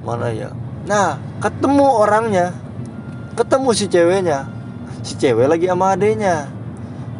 [0.00, 0.48] mana ya
[0.88, 2.56] nah ketemu orangnya.
[3.36, 4.48] Ketemu si ceweknya.
[5.04, 6.58] Si cewek lagi sama adenya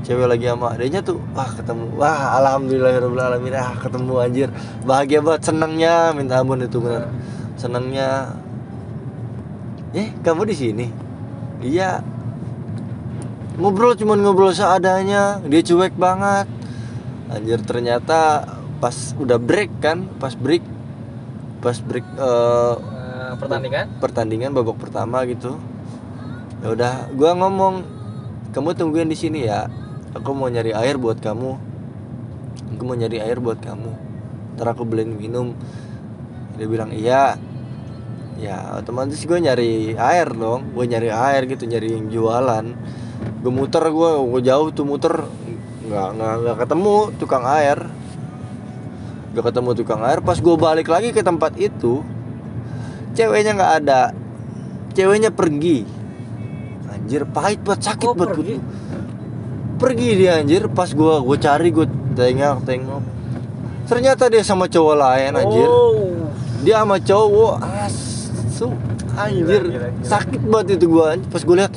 [0.09, 1.85] cewek lagi sama adenya tuh wah ketemu.
[2.01, 4.49] Wah alhamdulillahirobbilalamin ah ketemu anjir.
[4.89, 5.53] Bahagia banget.
[5.53, 7.13] Senangnya minta ampun itu bener
[7.61, 8.33] senangnya.
[9.93, 10.87] Eh kamu di sini?
[11.61, 12.01] Iya.
[13.61, 15.45] Ngobrol cuman ngobrol seadanya.
[15.45, 16.49] Dia cuek banget.
[17.29, 18.49] Anjir ternyata
[18.81, 20.65] pas udah break kan pas break
[21.61, 22.75] pas break eh,
[23.37, 23.87] Pertandingan?
[24.01, 25.61] Pertandingan babak pertama gitu.
[26.65, 27.85] Ya udah gua ngomong
[28.57, 29.69] kamu tungguin di sini ya.
[30.17, 31.51] Aku mau nyari air buat kamu.
[32.75, 33.93] Aku mau nyari air buat kamu.
[34.57, 35.53] Ntar aku beliin minum.
[36.57, 37.37] Dia bilang iya.
[38.39, 40.73] Ya otomatis gue nyari air dong.
[40.73, 42.65] Gue nyari air gitu nyari yang jualan.
[43.45, 45.29] Gue muter gue gue jauh tuh muter.
[45.87, 47.79] Nggak nggak nggak ketemu tukang air.
[49.37, 50.19] Gak ketemu tukang air.
[50.25, 52.03] Pas gue balik lagi ke tempat itu
[53.19, 54.01] ceweknya nggak ada.
[54.95, 55.83] Ceweknya pergi.
[56.87, 58.57] Anjir pahit banget sakit Oh, banget pergi?
[59.79, 60.71] pergi dia anjir.
[60.71, 63.03] Pas gue gue cari gue tengok tengok.
[63.91, 65.67] Ternyata dia sama cowok lain anjir.
[65.67, 66.31] Oh.
[66.63, 67.55] dia sama cowok.
[67.67, 68.71] Asu
[69.19, 69.63] anjir.
[69.67, 70.07] Gila, gila, gila.
[70.07, 71.75] sakit banget itu gue pas gue lihat.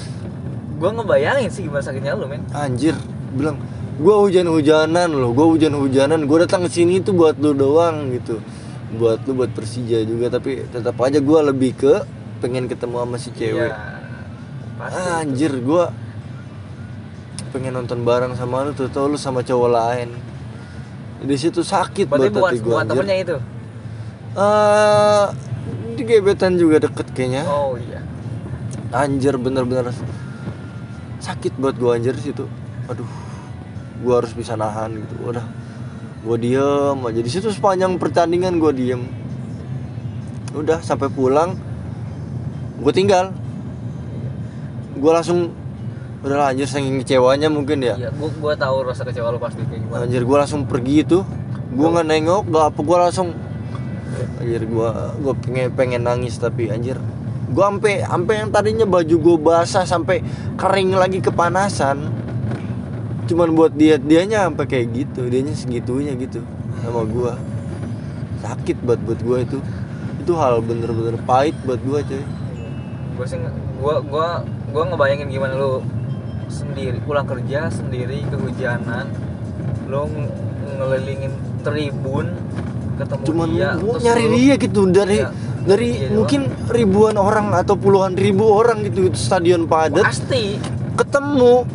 [0.81, 2.41] Gua ngebayangin sih gimana sakitnya lu, men.
[2.57, 2.97] anjir.
[3.37, 3.61] Bilang
[4.01, 6.25] gua hujan-hujanan loh gua hujan-hujanan.
[6.25, 8.41] Gua datang ke sini tuh buat lu doang gitu
[8.91, 11.93] buat lu buat Persija juga tapi tetap aja gua lebih ke
[12.39, 13.71] pengen ketemu sama si cewek.
[14.75, 14.97] Pasti.
[14.97, 15.93] Ah, anjir gua
[17.51, 20.09] pengen nonton bareng sama lu tuh tau lu sama cowok lain
[21.21, 22.89] di situ sakit Berarti hati gua bukan anjir.
[22.89, 23.37] temennya itu.
[24.31, 25.25] Eh,
[25.91, 27.99] di gebetan juga deket kayaknya Oh iya.
[28.91, 29.91] anjir bener-bener
[31.19, 32.47] sakit buat gua anjir situ
[32.87, 33.07] aduh
[34.01, 35.43] gua harus bisa nahan gitu udah
[36.21, 37.19] gua diem aja.
[37.21, 39.01] Di situ sepanjang pertandingan gua diem.
[40.53, 41.57] Udah sampai pulang
[42.81, 43.33] gua tinggal.
[45.01, 45.53] Gua langsung
[46.21, 47.97] udah lah, anjir saking kecewanya mungkin ya.
[47.97, 50.05] Iya, gua gua tahu rasa kecewa lu pasti kayak gimana.
[50.05, 51.25] anjir gua langsung pergi itu.
[51.73, 53.33] Gua nggak nengok gak apa gua langsung
[54.37, 57.01] anjir gua gua pengen pengen nangis tapi anjir.
[57.49, 60.21] Gua ampe ampe yang tadinya baju gua basah sampai
[60.61, 62.20] kering lagi kepanasan
[63.31, 66.43] cuman buat dia dianya sampai kayak gitu dianya segitunya gitu
[66.79, 67.33] sama gua.
[68.39, 69.57] Sakit banget buat gua itu.
[70.17, 72.21] Itu hal bener-bener pahit buat gua cuy
[73.11, 73.41] Gua sih
[73.77, 74.27] gua gua
[74.69, 75.81] gua ngebayangin gimana lu
[76.45, 79.09] sendiri pulang kerja sendiri kehujanan
[79.87, 80.31] lu ng-
[80.77, 82.27] ngelilingin tribun
[82.95, 85.29] ketemu cuman dia gua nyari lu- dia gitu dari Iya.
[85.61, 90.05] dari Iya mungkin ribuan orang atau puluhan ribu orang gitu itu stadion padat.
[90.05, 90.61] Pasti.
[90.93, 91.65] Ketemu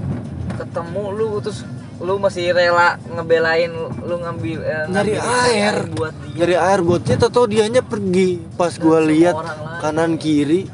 [0.77, 1.65] ketemu lu terus
[1.97, 3.73] lu masih rela ngebelain
[4.05, 5.77] lu ngambil eh, Nyari ngambil air.
[5.97, 6.35] buat dia.
[6.37, 8.45] Nyari air buat dia tau dianya pergi.
[8.61, 9.37] Pas gua sama lihat
[9.81, 10.69] kanan kiri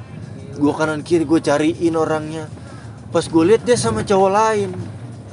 [0.59, 2.51] gua kanan kiri gua cariin orangnya.
[3.15, 4.75] Pas gua lihat dia sama cowok lain.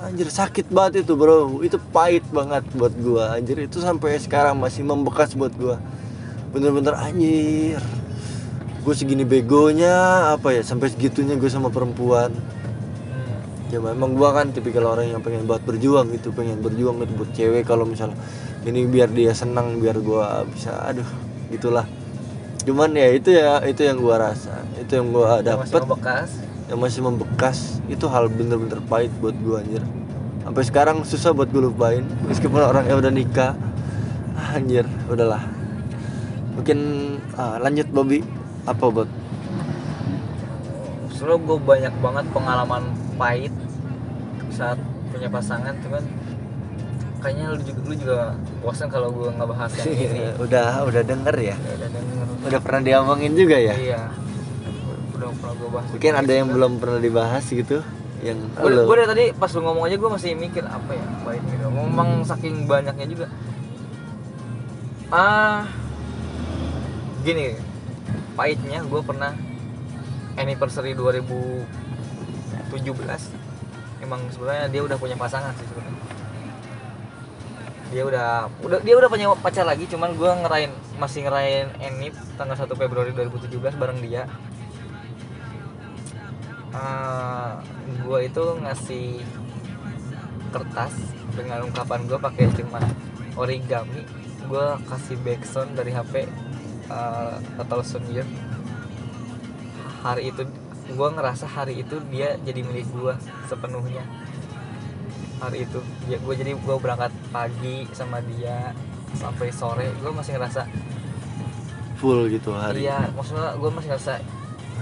[0.05, 1.65] Anjir sakit banget itu bro.
[1.65, 3.41] Itu pahit banget buat gua.
[3.41, 5.81] Anjir itu sampai sekarang masih membekas buat gua.
[6.53, 7.81] Bener-bener anjir.
[8.79, 12.31] Gue segini begonya apa ya sampai segitunya gue sama perempuan
[13.69, 13.73] Hmm.
[13.77, 17.31] ya memang gua kan tipikal orang yang pengen buat berjuang gitu pengen berjuang gitu buat
[17.37, 18.17] cewek kalau misal
[18.65, 21.05] ini biar dia senang biar gua bisa aduh
[21.53, 21.85] gitulah.
[22.65, 25.85] Cuman ya itu ya itu yang gua rasa itu yang gua Yang masih dapet.
[25.85, 26.29] membekas.
[26.69, 27.57] Yang masih membekas
[27.89, 29.85] itu hal bener-bener pahit buat gua anjir.
[30.41, 33.53] Sampai sekarang susah buat gue lupain meskipun orangnya udah nikah.
[34.33, 35.45] Ah, anjir udahlah.
[36.57, 36.77] Mungkin
[37.37, 38.25] ah, lanjut Bobby.
[38.65, 39.09] Apa buat
[41.13, 42.81] Soalnya gue banyak banget pengalaman
[43.19, 43.53] pahit
[44.47, 44.79] saat
[45.11, 46.03] punya pasangan cuman
[47.19, 48.17] kayaknya lu juga lu juga
[48.63, 50.21] bosan kalau gue nggak bahas yang ini.
[50.47, 51.55] Udah udah denger ya?
[51.59, 52.25] Ya, udah denger.
[52.47, 53.75] Udah pernah diomongin juga ya?
[53.75, 54.01] Iya.
[55.19, 55.89] Udah pernah gue bahas.
[55.91, 57.83] Mungkin ada yang belum pernah dibahas gitu
[58.19, 61.43] yang gue gue dari tadi pas lu ngomong aja gue masih mikir apa ya baik
[61.43, 61.65] gitu.
[61.71, 63.27] Memang saking banyaknya juga.
[65.11, 65.67] Ah
[67.19, 67.59] gini
[68.39, 69.35] pahitnya gue pernah
[70.39, 70.95] anniversary
[72.71, 76.03] 2017 emang sebenarnya dia udah punya pasangan sih sebenarnya.
[77.89, 78.29] Dia udah
[78.61, 83.11] udah dia udah punya pacar lagi cuman gue ngerain masih ngerain enip tanggal 1 Februari
[83.11, 84.29] 2017 bareng dia.
[88.05, 89.21] Gue itu ngasih
[90.49, 90.93] kertas
[91.33, 92.81] dengan ungkapan gue pakai cuma
[93.37, 94.05] origami.
[94.45, 96.25] Gue kasih backsound dari HP
[96.89, 98.25] uh, atau Year
[99.99, 100.47] hari itu
[100.89, 103.13] gue ngerasa hari itu dia jadi milik gue
[103.45, 104.03] sepenuhnya.
[105.39, 105.79] Hari itu.
[106.09, 108.73] Ya gue jadi gue berangkat pagi sama dia
[109.15, 109.87] sampai sore.
[110.01, 110.67] Gue masih ngerasa
[111.99, 112.87] full gitu hari.
[112.87, 114.13] Iya maksudnya gue masih ngerasa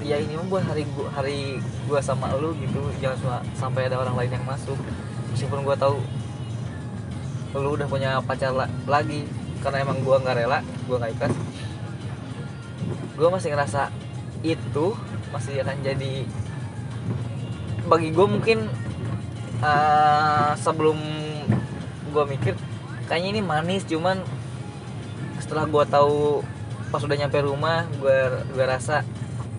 [0.06, 1.58] ya ini mah buat hari gua hari
[1.90, 2.86] gua sama lu gitu.
[3.02, 4.78] Jangan cuma sampai ada orang lain yang masuk.
[5.34, 5.98] Meskipun gua tahu
[7.58, 9.26] lu udah punya pacar la- lagi
[9.66, 11.34] karena emang gua nggak rela gua nggak ikhlas.
[13.18, 13.90] Gua masih ngerasa
[14.46, 14.94] itu
[15.34, 16.26] masih akan jadi.
[17.88, 18.68] Bagi gua mungkin
[19.64, 20.98] eh, sebelum
[22.12, 22.56] gua mikir
[23.08, 24.20] kayaknya ini manis cuman
[25.40, 26.44] setelah gua tahu
[26.92, 29.04] pas udah nyampe rumah gua gua rasa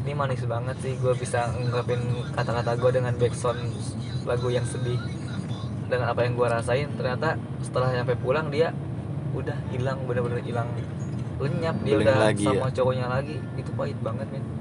[0.09, 0.96] ini manis banget sih.
[0.96, 2.00] Gue bisa ngungkapin
[2.33, 3.61] kata-kata gue dengan backsound
[4.24, 4.96] lagu yang sedih
[5.85, 6.88] dengan apa yang gue rasain.
[6.96, 8.72] Ternyata setelah nyampe pulang dia
[9.37, 10.72] udah hilang bener-bener hilang
[11.37, 11.76] lenyap.
[11.85, 12.74] Dia Bling udah lagi sama ya?
[12.81, 13.37] cowoknya lagi.
[13.61, 14.58] Itu pahit banget men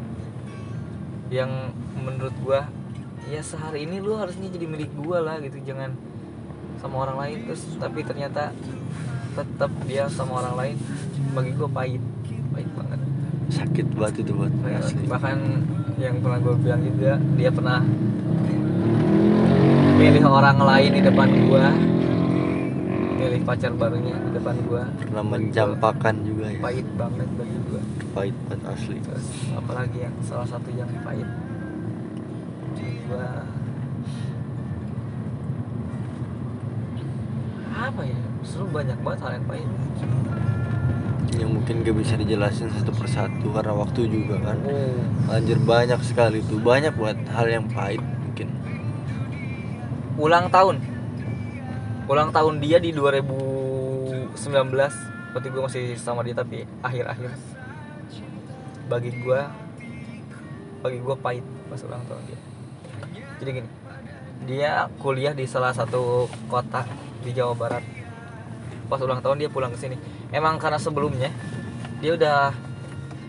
[1.29, 2.59] yang menurut gue
[3.27, 5.91] ya sehari ini lu harusnya jadi milik gue lah gitu jangan
[6.79, 7.37] sama orang lain.
[7.49, 8.53] Terus tapi ternyata
[9.37, 10.75] tetap dia sama orang lain
[11.35, 12.03] bagi gue pahit
[12.53, 12.99] pahit banget.
[13.47, 15.39] Sakit banget itu buat asli bahkan
[15.97, 17.79] yang pernah gue bilang juga dia pernah
[19.97, 21.73] milih orang lain di depan gua
[23.17, 24.85] milih pacar barunya di depan gua.
[25.01, 26.61] Pernah mencampakan juga ya.
[26.61, 27.66] Pahit banget bagi gua
[28.17, 31.29] pahit banget asli terus apalagi yang salah satu yang pahit.
[33.05, 33.45] Gua
[37.77, 38.17] apa ya?
[38.41, 39.69] Seru banyak banget hal yang pahit.
[41.37, 44.57] Yang mungkin gak bisa dijelasin satu persatu karena waktu juga kan?
[44.65, 45.37] Oh.
[45.37, 46.57] Anjir banyak sekali tuh.
[46.57, 48.49] Banyak buat hal yang pahit mungkin.
[50.17, 50.81] Ulang tahun.
[52.09, 54.33] Ulang tahun dia di 2019
[55.37, 57.56] berarti gue masih sama dia tapi akhir-akhir
[58.87, 59.39] bagi gue
[60.79, 62.39] bagi gue pahit pas ulang tahun dia.
[63.43, 63.69] Jadi gini
[64.47, 66.87] dia kuliah di salah satu kota
[67.21, 67.83] di Jawa Barat.
[68.87, 69.99] Pas ulang tahun dia pulang ke sini.
[70.31, 71.27] Emang karena sebelumnya
[71.99, 72.55] dia udah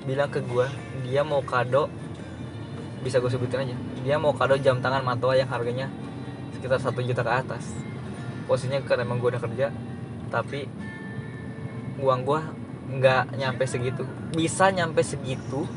[0.07, 0.67] bilang ke gue
[1.03, 1.91] dia mau kado
[3.03, 3.77] bisa gue sebutin aja.
[4.07, 5.91] Dia mau kado jam tangan Matoa yang harganya
[6.55, 7.67] sekitar satu juta ke atas.
[8.47, 9.75] Posisinya kan emang gue udah kerja
[10.29, 10.69] tapi
[11.99, 12.41] uang gue
[12.89, 14.03] nggak nyampe segitu.
[14.33, 15.69] Bisa nyampe segitu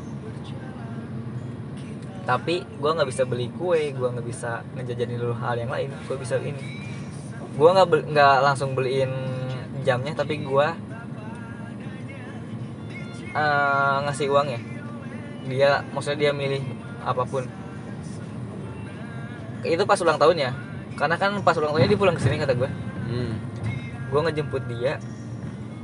[2.22, 6.16] tapi gue nggak bisa beli kue gue nggak bisa ngejajanin dulu hal yang lain gue
[6.16, 6.62] bisa ini.
[7.58, 9.10] Gue nggak nggak langsung beliin
[9.82, 10.66] jamnya tapi gue
[13.34, 14.60] eh, ngasih uang ya.
[15.50, 16.62] Dia maksudnya dia milih
[17.02, 17.44] apa pun.
[19.66, 20.50] Itu pas ulang tahun ya.
[20.94, 22.70] Karena kan pas ulang tahunnya dia pulang ke sini kata gue
[23.12, 23.32] hmm.
[24.08, 24.96] gue ngejemput dia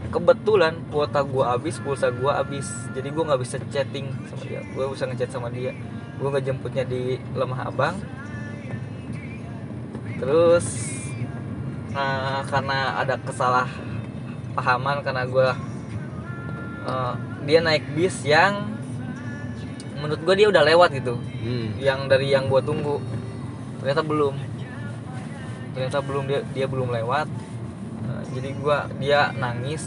[0.08, 2.66] kebetulan kuota gue habis pulsa gue habis.
[2.94, 4.61] Jadi gue nggak bisa chatting sama dia.
[4.72, 5.72] Gue bisa ngechat sama dia.
[6.16, 7.96] Gue ngejemputnya di lemah abang.
[10.18, 10.66] Terus
[11.92, 15.48] eh, karena ada kesalahpahaman karena gue
[16.88, 18.74] eh, dia naik bis yang
[19.98, 21.18] menurut gue dia udah lewat gitu.
[21.38, 21.74] Hmm.
[21.78, 23.02] yang dari yang gue tunggu.
[23.82, 24.34] Ternyata belum.
[25.74, 27.47] Ternyata belum dia dia belum lewat
[28.09, 29.84] Nah, jadi gua dia nangis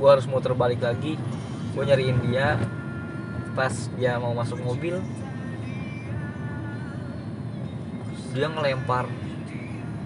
[0.00, 1.20] gua harus muter balik lagi
[1.72, 2.56] gue nyariin dia.
[3.52, 4.96] Pas dia mau masuk mobil
[8.32, 9.04] dia ngelempar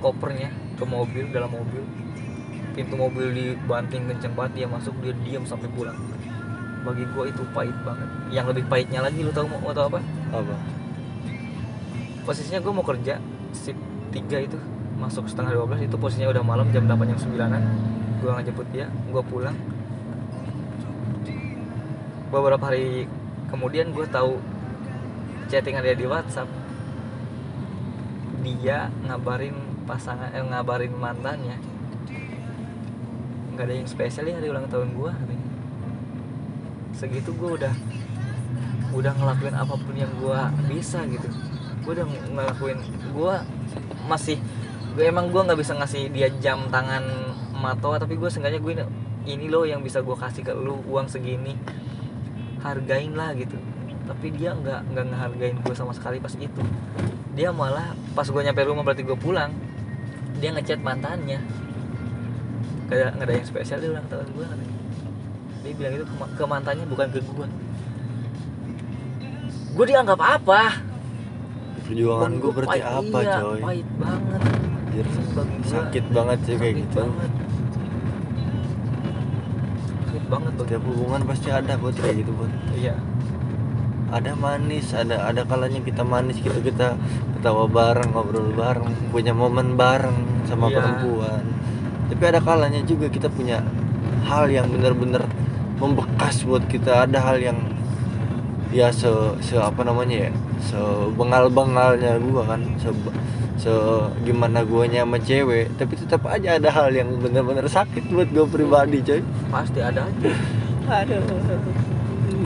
[0.03, 1.87] kopernya ke mobil dalam mobil.
[2.75, 5.97] Pintu mobil dibanting kenceng banget dia masuk dia diam sampai pulang.
[6.83, 8.11] Bagi gua itu pahit banget.
[8.35, 10.01] Yang lebih pahitnya lagi lu tahu mau, mau tahu apa?
[10.35, 10.57] Apa?
[12.27, 13.23] Posisinya gue mau kerja
[13.55, 13.79] shift
[14.11, 14.59] 3 itu
[14.97, 17.63] masuk setengah 12 itu posisinya udah malam jam 8 jam 9an
[18.27, 19.57] gue ngejemput dia gue pulang.
[22.33, 23.07] Beberapa hari
[23.47, 24.41] kemudian gue tahu
[25.47, 26.51] chattingan dia di WhatsApp.
[28.43, 29.55] Dia ngabarin
[29.87, 31.59] pasangan eh, ngabarin mantannya.
[33.55, 35.13] Nggak ada yang spesial ya hari ulang tahun gue
[36.97, 37.75] segitu gue udah
[38.97, 40.41] udah ngelakuin apa pun yang gue
[40.73, 41.29] bisa gitu.
[41.85, 42.79] Gue udah ngelakuin
[43.15, 43.35] gue
[44.11, 44.43] masih
[44.97, 47.05] gue emang gue nggak bisa ngasih dia jam tangan
[47.53, 48.73] matoa tapi gue seenggaknya gue
[49.29, 51.53] ini loh yang bisa gue kasih ke lu uang segini.
[52.65, 53.61] Hargain lah gitu.
[54.09, 56.63] Tapi dia nggak nggak ngehargain gue sama sekali pas itu.
[57.37, 59.53] Dia malah pas gue nyampe rumah berarti gue pulang
[60.41, 61.45] dia ngechat mantannya.
[62.89, 64.49] Kayak nggak ada yang spesial di ulang tahun gue
[65.67, 67.47] dia bilang itu ke, ke mantannya bukan ke gue
[69.77, 70.79] gue dianggap apa?
[71.85, 73.61] Perjuangan gue berarti pahit, apa iya, coy?
[73.61, 74.56] pahit banget
[74.97, 75.13] Anjir,
[75.69, 77.05] sakit banget sih kayak gitu.
[77.05, 77.33] Banget.
[80.07, 82.97] sakit banget tuh setiap hubungan pasti ada buat kayak gitu buat iya.
[84.09, 86.97] Ada manis ada ada kalanya kita manis gitu kita
[87.37, 90.17] ketawa bareng ngobrol bareng punya momen bareng
[90.49, 90.81] sama Iya.
[90.81, 91.45] perempuan.
[92.09, 93.61] Tapi ada kalanya juga kita punya
[94.25, 95.27] hal yang bener-bener
[95.77, 97.05] membekas buat kita.
[97.05, 97.59] Ada hal yang
[98.73, 99.11] ya se,
[99.45, 100.33] se apa namanya ya
[100.65, 100.79] se
[101.13, 102.89] bengal bengalnya gua kan se,
[103.57, 103.73] se
[104.23, 109.01] gimana guanya sama cewek tapi tetap aja ada hal yang bener-bener sakit buat gue pribadi
[109.01, 110.31] coy pasti ada aja
[110.87, 111.19] Aduh,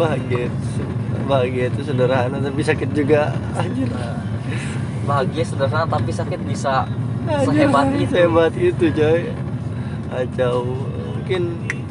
[0.01, 0.81] bahagia itu,
[1.29, 3.37] bahagia itu sederhana tapi sakit juga.
[3.53, 3.85] Anjir.
[5.05, 6.89] Bahagia sederhana tapi sakit bisa
[7.29, 9.21] Anjir, sehebat itu Sehebat itu, coy.
[10.09, 10.73] Acau.
[11.21, 11.43] Mungkin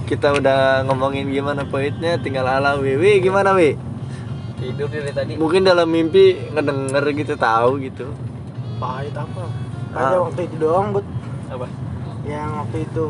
[0.10, 3.78] kita udah ngomongin gimana pahitnya, tinggal ala Wiwi gimana Wi?
[4.60, 8.12] tidur dari tadi Mungkin dalam mimpi ngedenger gitu tahu gitu.
[8.80, 9.44] Pahit apa?
[9.94, 10.10] Ah.
[10.10, 11.06] ada waktu itu doang buat
[11.52, 11.68] apa?
[12.24, 13.08] Yang waktu itu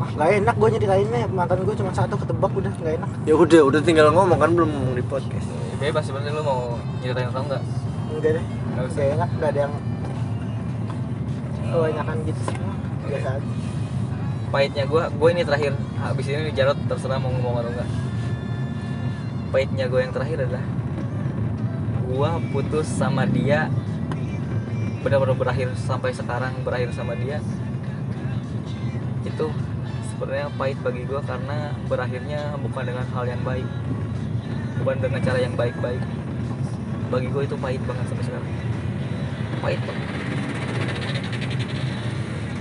[0.00, 1.20] ah nggak enak gue nyeritainnya.
[1.30, 3.10] Mantan gue cuma satu ketebak udah nggak enak.
[3.28, 5.48] Ya udah, udah tinggal ngomong kan belum ngomong di podcast.
[5.76, 7.62] bebas sebenarnya lu mau nyeritain atau enggak?
[8.16, 8.44] Enggak deh.
[8.72, 8.96] Nggak usah.
[8.96, 9.74] nggak enak nggak ada yang
[11.66, 12.72] kebanyakan gitu semua
[13.06, 13.50] biasa aja
[14.50, 15.72] pahitnya gue gue ini terakhir.
[16.00, 17.88] Habis ini Jarot terserah mau ngomong atau enggak.
[19.52, 20.64] Pahitnya gue yang terakhir adalah
[22.06, 23.68] gue putus sama dia
[25.06, 27.38] benar-benar berakhir sampai sekarang berakhir sama dia
[29.22, 29.46] itu
[30.10, 33.68] sebenarnya pahit bagi gue karena berakhirnya bukan dengan hal yang baik
[34.86, 36.02] bukan dengan cara yang baik-baik.
[37.10, 38.50] Bagi gue itu pahit banget sampai sekarang.
[39.58, 40.08] Pahit banget.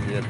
[0.06, 0.26] Anjir.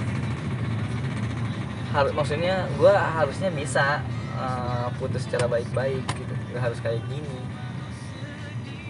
[1.96, 4.04] harus maksudnya gue harusnya bisa
[4.36, 6.34] uh, putus secara baik-baik gitu.
[6.52, 7.40] Nggak harus kayak gini.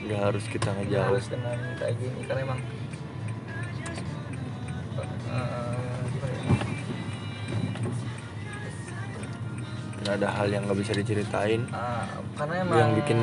[0.09, 1.05] Nggak harus kita ngejauh.
[1.13, 2.59] harus dengan kayak gini karena emang
[10.05, 11.65] Nggak ada hal yang nggak bisa diceritain.
[11.73, 12.05] Uh,
[12.37, 13.19] karena emang yang bikin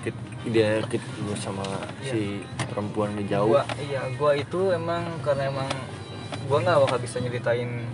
[0.00, 1.04] kit- dia kit
[1.40, 1.64] sama
[2.00, 5.68] si perempuan ngejauh gua iya gua itu emang karena emang
[6.48, 7.88] gua nggak bakal bisa nyeritain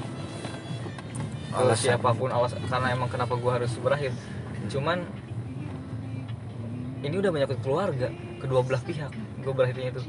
[1.54, 1.94] Alasan.
[1.94, 4.14] siapa pun alas karena emang kenapa gua harus berakhir.
[4.70, 5.02] Cuman
[7.02, 9.10] ini udah menyangkut keluarga kedua belah pihak
[9.42, 10.02] gua berakhirnya itu.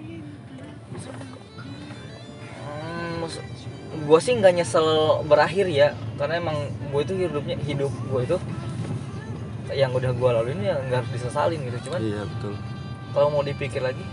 [2.62, 3.26] Hmm,
[4.06, 4.86] gua sih nggak nyesel
[5.26, 8.38] berakhir ya karena emang gue itu hidupnya hidup gue itu
[9.72, 11.90] yang udah gua laluin ya nggak harus disesalin gitu.
[11.90, 12.54] Cuman iya betul.
[13.12, 14.04] kalau mau dipikir lagi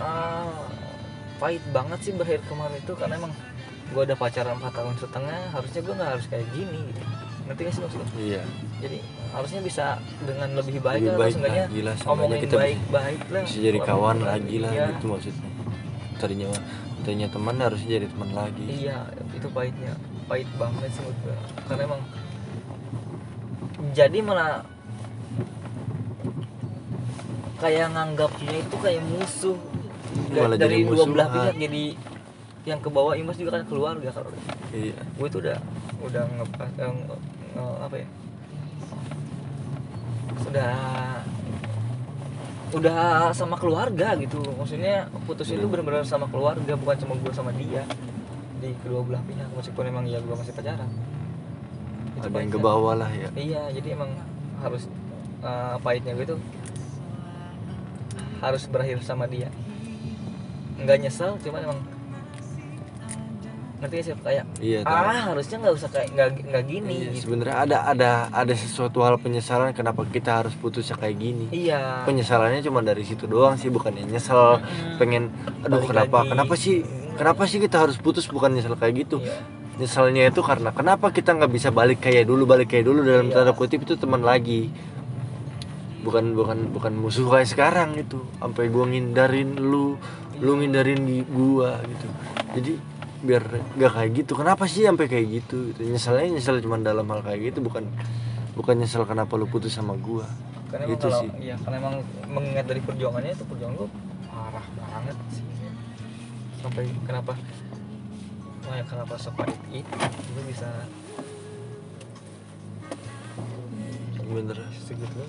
[0.00, 0.66] ah,
[1.40, 2.92] pahit banget sih berakhir kemarin itu.
[2.96, 3.32] Karena emang
[3.86, 7.02] gue udah pacaran 4 tahun setengah harusnya gue nggak harus kayak gini gitu.
[7.46, 8.42] Ngerti gak sih maksudnya iya.
[8.82, 8.98] Jadi
[9.30, 9.84] harusnya bisa
[10.26, 13.42] dengan lebih baik lebih lah baik seenggaknya lagi lah ngomongin kita bisa, baik-baik lah.
[13.46, 15.48] bisa jadi kawan lagi lah gitu maksudnya.
[16.16, 16.48] Tadinya
[17.06, 18.66] tadinya teman harusnya jadi teman lagi.
[18.66, 18.98] Iya
[19.30, 19.94] itu pahitnya.
[20.26, 21.36] Pahit banget sih menurut gue
[21.70, 22.02] karena emang
[23.94, 24.66] jadi malah
[27.62, 29.58] kayak nganggapnya itu kayak musuh.
[30.34, 31.46] Malah dari jadi dua belah musuhan.
[31.46, 31.84] pihak jadi
[32.66, 34.34] yang ke bawah imbas juga kan keluarga kalau
[34.74, 34.98] iya.
[35.14, 35.56] Gue itu udah
[36.02, 37.22] udah nge, eh, nge-
[37.54, 38.06] nge- apa ya?
[40.42, 40.74] Sudah
[42.74, 44.42] udah sama keluarga gitu.
[44.58, 45.70] Maksudnya putus itu Hmm.
[45.70, 47.86] benar-benar sama keluarga bukan cuma gue sama dia.
[48.58, 50.90] Di kedua belah pihak meskipun emang ya gue masih pacaran.
[52.16, 53.28] Itu ada yang ke bawah lah ya.
[53.36, 54.10] Iya jadi emang
[54.58, 54.88] harus
[55.42, 56.40] eh, pahitnya gue tuh
[58.40, 59.48] harus berakhir sama dia.
[60.76, 61.78] Nggak nyesel cuman emang
[63.76, 64.96] ngerti gak sih kayak iya tahu.
[65.04, 67.22] ah harusnya nggak usah kayak nggak nggak gini Iya, gitu.
[67.22, 72.60] sebenarnya ada ada ada sesuatu hal penyesalan kenapa kita harus putusnya kayak gini iya penyesalannya
[72.60, 74.96] cuma dari situ doang sih bukan yang nyesel Mm.
[74.96, 75.22] pengen
[75.60, 76.28] aduh Balik kenapa lagi.
[76.30, 76.76] kenapa sih
[77.14, 79.36] kenapa sih kita harus putus bukan nyesel kayak gitu Iya.
[79.76, 83.34] nyeselnya itu karena kenapa kita nggak bisa balik kayak dulu balik kayak dulu dalam Iya.
[83.36, 84.72] tanda kutip itu teman lagi
[86.00, 89.98] bukan bukan bukan musuh kayak sekarang gitu sampai gua ngindarin lu
[90.38, 92.08] lu ngindarin gi- gua gitu
[92.54, 92.72] jadi
[93.26, 94.32] biar nggak kayak gitu.
[94.38, 95.74] Kenapa sih sampai kayak gitu?
[95.74, 95.80] Gitu.
[95.90, 97.84] nyeselnya nyesel cuma dalam hal kayak gitu bukan
[98.54, 100.24] bukan nyesel kenapa lu putus sama gua.
[100.70, 101.30] Karena Gitu kalau sih.
[101.42, 101.94] ya karena emang
[102.30, 103.88] mengingat dari perjuangannya itu perjuangan gue
[104.30, 105.44] parah banget sih.
[106.62, 107.32] Sampai kenapa?
[108.66, 109.94] Wah, ya kenapa sepahit itu?
[110.34, 110.68] Gue bisa
[114.26, 115.22] bener segitu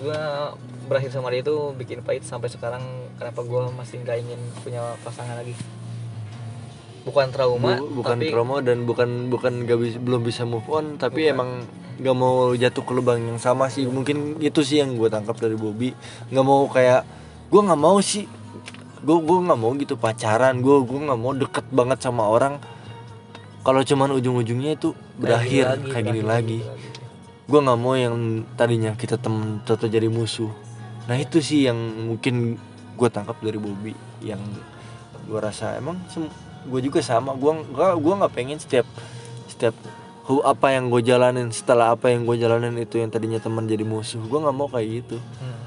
[0.00, 0.20] gue
[0.88, 2.80] berakhir sama dia itu bikin pahit sampai sekarang.
[3.20, 5.54] Kenapa gue masih nggak ingin punya pasangan lagi
[7.04, 10.96] bukan trauma Bu- bukan tapi trauma dan bukan bukan gak bisa belum bisa move on
[10.96, 11.34] tapi Bukan.
[11.36, 11.50] emang
[12.00, 13.86] gak mau jatuh ke lubang yang sama sih.
[13.86, 15.94] Mungkin itu sih yang gue tangkap dari Bobby.
[16.32, 17.06] Nggak mau kayak
[17.52, 18.26] gue nggak mau sih.
[19.04, 20.58] Gue gue nggak mau gitu pacaran.
[20.58, 22.58] Gue gue nggak mau deket banget sama orang.
[23.62, 26.60] Kalau cuman ujung-ujungnya itu berakhir kayak gini lagi
[27.44, 30.48] gue nggak mau yang tadinya kita temen toto jadi musuh.
[31.04, 31.76] Nah itu sih yang
[32.08, 32.56] mungkin
[32.96, 33.92] gue tangkap dari Bobby.
[34.24, 34.40] Yang
[35.28, 36.00] gue rasa emang
[36.64, 38.88] gue juga sama gue gua gue nggak pengen setiap
[39.46, 39.76] setiap
[40.24, 43.82] hu- apa yang gue jalanin setelah apa yang gue jalanin itu yang tadinya teman jadi
[43.82, 44.20] musuh.
[44.20, 45.16] Gue nggak mau kayak gitu.
[45.38, 45.62] Hmm.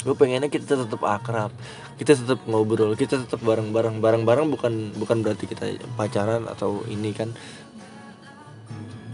[0.00, 1.52] gue pengennya kita tetap akrab
[2.00, 4.00] kita tetap ngobrol kita tetap bareng-bareng.
[4.00, 7.30] Bareng-bareng bukan bukan berarti kita pacaran atau ini kan.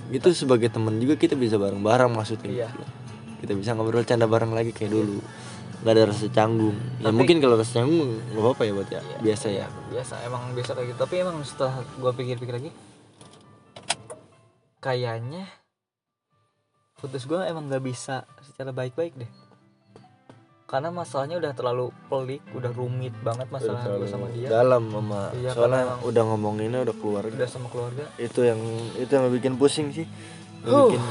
[0.08, 2.68] Itu sebagai teman juga kita bisa bareng-bareng maksudnya Iya.
[2.70, 2.84] gitu
[3.36, 5.20] kita bisa ngobrol canda bareng lagi kayak dulu
[5.76, 6.76] nggak ada rasa canggung.
[6.98, 7.98] Ya Tapi- mungkin kalau rasa canggung
[8.30, 9.00] nggak apa-apa ya buat ya.
[9.00, 9.66] Iya, biasa ya.
[9.88, 10.98] Biasa emang biasa kayak gitu.
[11.00, 12.70] Tapi emang setelah gue pikir-pikir lagi
[14.78, 15.50] kayaknya
[16.96, 19.30] putus gue emang nggak bisa secara baik-baik deh.
[20.66, 24.50] Karena masalahnya udah terlalu pelik udah rumit banget masalah gue sama dia.
[24.50, 28.02] dalam mama Iya, soalnya udah ngomonginnya udah keluar udah sama keluarga.
[28.16, 28.58] Itu yang
[28.96, 30.06] itu yang bikin pusing sih.
[30.62, 30.86] Yang Huh.
[30.90, 31.02] bikin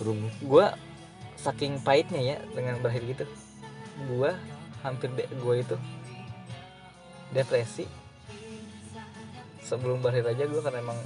[0.00, 0.32] rumit.
[0.40, 0.66] Gue
[1.36, 3.24] saking pahitnya ya dengan berakhir gitu
[4.08, 4.30] gue
[4.80, 5.76] hampir de gue itu
[7.34, 7.84] depresi.
[9.64, 10.98] Sebelum berakhir aja gue karena emang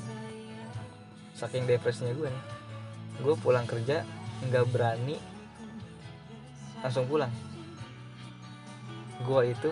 [1.37, 2.45] saking depresinya gue nih.
[3.23, 4.07] Gue pulang kerja
[4.45, 5.17] nggak berani
[6.81, 7.33] langsung pulang.
[9.25, 9.71] Gue itu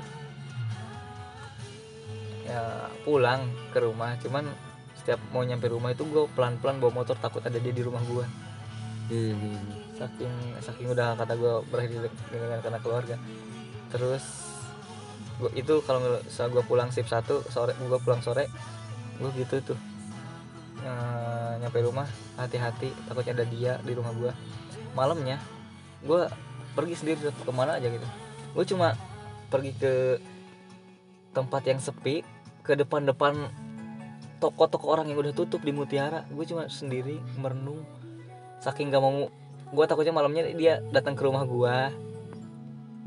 [2.47, 4.19] ya pulang ke rumah.
[4.21, 4.45] Cuman
[4.99, 8.27] setiap mau nyampe rumah itu gue pelan-pelan bawa motor takut ada dia di rumah gue
[9.13, 9.82] Hmm.
[9.97, 10.35] Saking
[10.65, 13.17] saking udah kata gue berakhir dengan karena keluarga.
[13.93, 14.25] Terus
[15.37, 18.49] gua, itu kalau misal gue pulang sip satu sore gue pulang sore
[19.21, 19.79] gue gitu tuh.
[20.83, 24.33] Eh, nyampe rumah hati-hati takutnya ada dia di rumah gue
[24.99, 25.39] malamnya
[26.03, 26.27] gue
[26.75, 28.07] pergi sendiri ke mana aja gitu.
[28.53, 28.97] Gue cuma
[29.53, 30.19] pergi ke
[31.33, 32.25] tempat yang sepi
[32.65, 33.49] ke depan-depan
[34.43, 36.25] toko-toko orang yang udah tutup di Mutiara.
[36.33, 37.85] Gue cuma sendiri merenung.
[38.63, 39.31] Saking gak mau
[39.73, 41.77] gue takutnya malamnya dia datang ke rumah gue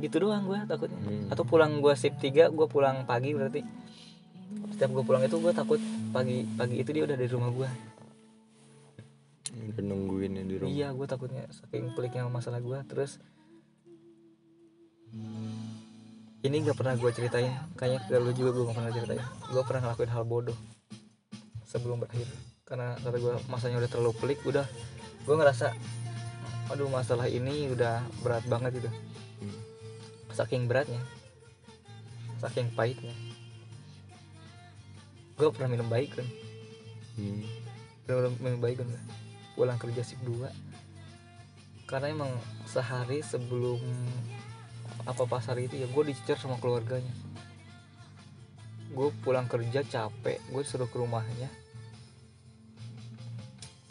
[0.01, 0.99] gitu doang gue takutnya.
[0.99, 1.31] Hmm.
[1.31, 3.61] atau pulang gue sip 3 gue pulang pagi berarti.
[4.75, 5.79] Setiap gue pulang itu gue takut
[6.11, 7.69] pagi pagi itu dia udah di rumah gue
[9.55, 10.71] udah nungguin di rumah.
[10.71, 13.21] Iya gue takutnya saking peliknya masalah gue terus
[16.45, 17.55] ini nggak pernah gue ceritain.
[17.79, 19.23] Kayaknya ke lu juga gue nggak pernah ceritain.
[19.49, 20.57] Gue pernah ngelakuin hal bodoh
[21.65, 22.27] sebelum berakhir.
[22.67, 24.65] Karena kata gue masanya udah terlalu pelik udah.
[25.25, 25.73] Gue ngerasa
[26.65, 28.89] aduh masalah ini udah berat banget gitu
[29.35, 29.59] Hmm.
[30.31, 31.03] saking beratnya.
[32.39, 33.15] Saking pahitnya.
[35.35, 36.27] Gue pernah minum baik kan
[37.19, 37.43] Hmm.
[38.07, 38.89] udah minum baik kan
[39.55, 40.51] pulang kerja sip 2
[41.85, 42.31] karena emang
[42.65, 43.79] sehari sebelum
[45.05, 47.13] apa pasar itu ya gue dicecer sama keluarganya.
[48.89, 51.51] Gue pulang kerja capek gue disuruh ke rumahnya.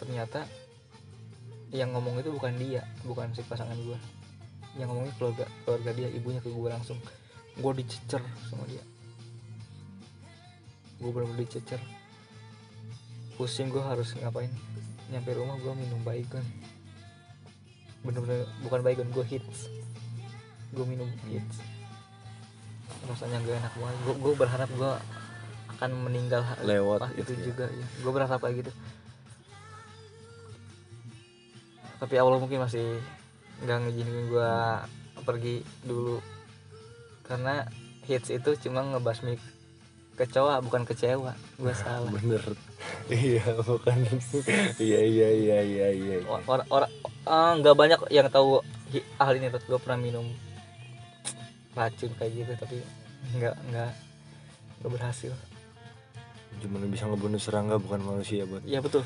[0.01, 0.64] Ternyata
[1.73, 3.99] yang ngomong itu bukan dia bukan si pasangan gue
[4.75, 6.99] yang ngomongnya keluarga keluarga dia ibunya ke gue langsung.
[7.55, 8.19] Gue dicecer
[8.51, 8.83] sama dia.
[10.99, 11.79] Gue bener-bener dicecer.
[13.39, 14.51] Pusing gue harus ngapain?
[15.15, 16.45] Nyampe rumah gue minum baygon
[18.05, 19.71] bener-bener bukan baygon gue hits.
[20.75, 21.63] Gue minum hits.
[23.07, 23.97] Rasanya gak enak banget.
[24.19, 24.93] Gue berharap gue
[25.75, 27.43] akan meninggal Lewat gitu itu ya.
[27.51, 28.73] juga ya gue berharap kayak gitu
[32.05, 33.01] tapi Allah mungkin masih
[33.65, 34.53] nggak ngizinin gue
[35.25, 36.21] pergi dulu.
[37.25, 37.65] Karena
[38.05, 39.41] hits itu cuma ngebasmi
[40.21, 41.33] kecoa bukan kecewa.
[41.57, 42.13] Gue salah.
[42.13, 42.45] bener.
[43.09, 43.97] Iya bukan.
[44.77, 46.17] Iya iya iya iya iya.
[46.29, 46.93] Orang orang
[47.25, 48.61] ah, nggak banyak yang tahu
[49.17, 50.29] hal ini gue pernah minum
[51.75, 52.79] racun kayak gitu tapi
[53.35, 53.93] nggak nggak
[54.79, 55.33] nggak berhasil
[56.61, 59.03] cuma bisa ngebunuh serangga bukan manusia buat iya betul.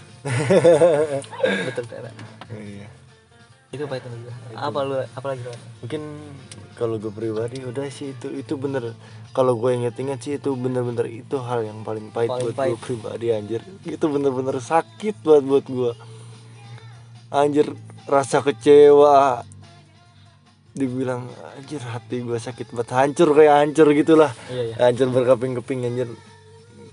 [1.69, 2.11] Betul ternyata
[2.55, 2.89] iya.
[3.69, 4.09] Itu apa itu?
[4.57, 5.53] Apa lu apa lagi lu
[5.85, 6.03] mungkin
[6.73, 8.97] kalau gue pribadi udah sih itu itu bener.
[9.37, 12.73] Kalau gue inget-inget sih itu bener-bener itu hal yang paling pahit Paling buat pahit.
[12.73, 13.61] gue pribadi anjir.
[13.85, 15.93] Itu bener-bener sakit banget buat gue
[17.29, 17.67] anjir
[18.09, 19.45] rasa kecewa.
[20.73, 21.27] Dibilang
[21.59, 22.89] anjir hati gue sakit banget.
[22.95, 24.33] Hancur kayak hancur gitulah.
[24.49, 24.75] Iya iya.
[24.81, 26.09] Hancur berkeping-keping anjir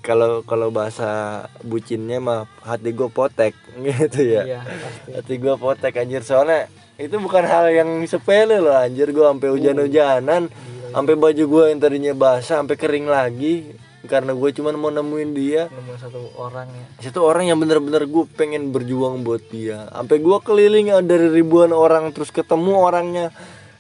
[0.06, 3.58] kalau kalau bahasa bucinnya mah hati gue potek
[3.90, 4.42] gitu ya.
[4.46, 5.10] Iya pasti.
[5.18, 6.22] Hati gue potek anjir.
[6.22, 6.70] Soalnya
[7.02, 9.10] itu bukan hal yang sepele loh anjir.
[9.10, 10.54] Gue sampai hujan-hujanan
[10.94, 13.76] sampai baju gue yang tadinya basah sampai kering lagi
[14.06, 15.66] karena gue cuman mau nemuin dia.
[15.74, 17.10] Nemu satu orang ya.
[17.10, 19.90] Itu orang yang bener-bener gue pengen berjuang buat dia.
[19.90, 23.34] Sampai gue keliling dari ribuan orang terus ketemu orangnya.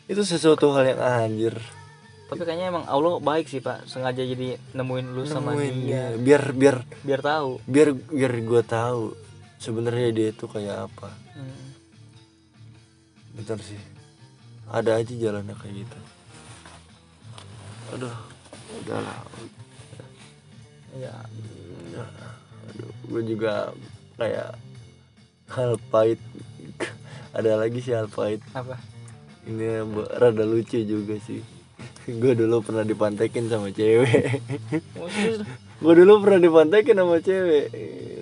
[0.10, 1.56] Itu sesuatu hal yang anjir
[2.26, 3.86] tapi kayaknya emang Allah baik sih pak.
[3.86, 5.70] Sengaja jadi nemuin lu sama dia.
[5.70, 6.06] dia.
[6.18, 7.62] biar biar biar tahu.
[7.70, 9.14] biar biar gue tahu
[9.62, 11.10] sebenarnya dia itu kayak apa.
[11.38, 11.66] Hmm.
[13.38, 13.78] Bentar sih.
[14.66, 16.00] Ada aja jalannya kayak gitu.
[17.94, 18.18] Aduh
[18.82, 19.22] Udahlah
[20.98, 21.14] iya.
[22.74, 23.70] Aduh Gue juga
[24.18, 24.58] Kayak
[25.46, 26.18] Hal pahit.
[27.38, 28.42] Ada lagi sih hal pahit.
[28.58, 28.82] Apa?
[29.46, 29.86] Ini
[30.18, 31.55] rada lucu juga sih
[32.06, 34.38] Gue dulu pernah dipantekin sama cewek?
[35.82, 37.66] Gue dulu pernah dipantekin sama cewek.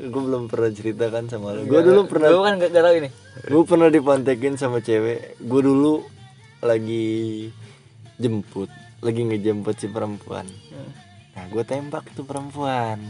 [0.07, 3.09] Gue belum pernah ceritakan sama lo Gue dulu pernah gue kan gak, tahu ini.
[3.43, 5.35] Gue pernah dipantekin sama cewek.
[5.43, 5.99] Gue dulu
[6.63, 7.51] lagi
[8.15, 8.71] jemput
[9.03, 10.47] lagi ngejemput si perempuan.
[11.35, 13.03] Nah gue tembak tuh perempuan.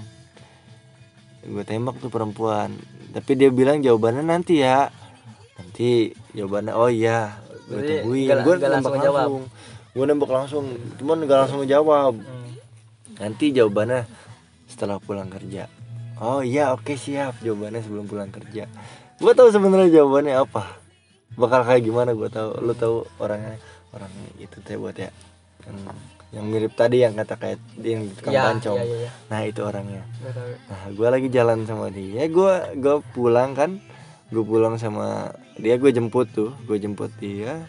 [1.46, 2.74] Gue tembak tuh perempuan.
[3.14, 4.90] Tapi dia bilang jawabannya nanti ya.
[5.54, 9.30] Nanti jawabannya oh iya gue tungguin gue langsung ngejawab?
[9.94, 12.18] Gue nembak langsung cuman gak langsung ngejawab.
[12.18, 12.42] Hmm.
[13.22, 14.10] nanti jawabannya
[14.66, 15.70] setelah pulang kerja.
[16.18, 17.38] Oh iya oke siap.
[17.46, 18.66] Jawabannya sebelum pulang kerja.
[19.22, 20.82] Gue tahu sebenarnya jawabannya apa.
[21.38, 22.58] Bakal kayak gimana gue tahu.
[22.58, 23.62] Lu tahu orangnya
[23.94, 24.10] orang
[24.42, 25.14] itu teh buat ya
[25.64, 25.78] yang,
[26.34, 28.82] yang mirip tadi yang kata kayak yang tukang pancong.
[28.82, 29.12] iya, iya, iya.
[29.30, 30.04] nah itu orangnya.
[30.68, 32.26] Nah gue lagi jalan sama dia.
[32.34, 33.78] Gue gue pulang kan.
[34.34, 36.50] Gue pulang sama dia gue jemput tuh.
[36.66, 37.62] Gue jemput dia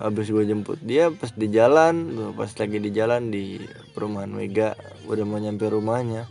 [0.00, 3.60] habis gue jemput dia pas di jalan pas lagi di jalan di
[3.92, 4.72] perumahan Mega
[5.04, 6.24] udah mau nyampe rumahnya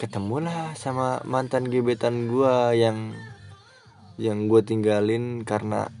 [0.00, 3.12] ketemulah sama mantan gebetan gue yang
[4.16, 5.92] yang gue tinggalin karena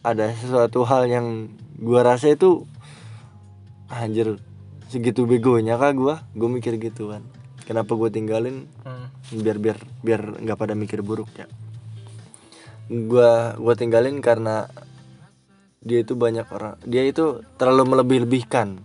[0.00, 2.64] ada sesuatu hal yang gue rasa itu
[3.92, 4.40] anjir
[4.88, 7.22] segitu begonya kah gue gue mikir gitu kan
[7.64, 8.66] kenapa gue tinggalin?
[8.82, 9.08] Hmm.
[9.32, 11.48] biar biar biar nggak pada mikir buruk ya.
[12.92, 14.68] Gua gua tinggalin karena
[15.82, 18.78] dia itu banyak orang dia itu terlalu melebih-lebihkan.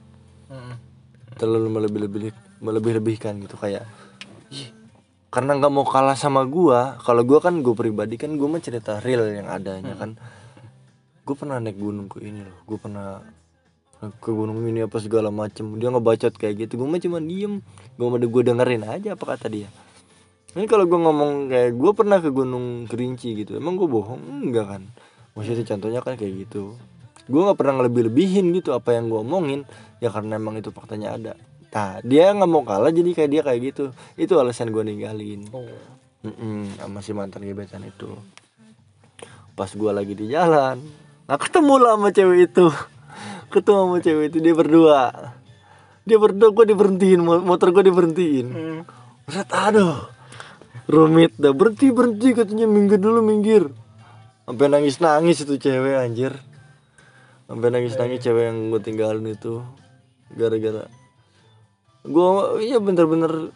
[0.47, 0.75] Hmm.
[1.37, 2.33] terlalu melebih-lebih
[2.63, 3.85] melebih-lebihkan gitu kayak
[4.49, 4.73] "Ih,
[5.29, 8.97] karena nggak mau kalah sama gua kalau gua kan gue pribadi kan gue mah cerita
[9.03, 10.17] real yang adanya kan.
[11.27, 13.19] Gue pernah naik gunung ke ini loh gue pernah
[13.99, 17.59] ke gunung ini apa segala macem dia ngebacot kayak gitu gue mah cuma diem
[17.99, 19.69] gue mah gue dengerin aja apa kata dia.
[20.55, 24.41] Ini kalau gue ngomong kayak gue pernah ke gunung kerinci gitu emang gue bohong?
[24.41, 24.83] Enggak kan
[25.37, 26.73] maksudnya contohnya kan kayak gitu.
[27.29, 29.61] Gue nggak pernah lebih-lebihin gitu apa yang gue omongin.
[30.01, 31.33] Ya karena emang itu faktanya ada.
[31.69, 33.85] Nah dia nggak mau kalah jadi kayak dia kayak gitu.
[34.17, 35.45] Itu alasan gue ninggalin.
[35.53, 35.69] Oh.
[36.25, 38.17] Mm-mm, sama si mantan gebetan itu.
[39.53, 40.81] Pas gua lagi di jalan
[41.27, 42.65] nah ketemu lah sama cewek itu.
[43.53, 45.01] Ketemu sama cewek itu dia berdua.
[46.07, 48.47] Dia berdua gue diberhentiin mo- motor gue diberhentiin.
[48.47, 48.79] Hmm.
[49.27, 50.07] Berat aduh.
[50.87, 53.67] Rumit dah berhenti berhenti katanya minggir dulu minggir
[54.47, 56.33] sampai nangis nangis itu cewek anjir.
[57.45, 59.61] Sampai nangis nangis cewek yang gue tinggalin itu
[60.33, 60.87] gara-gara
[62.07, 62.27] gue
[62.63, 63.51] iya bener-bener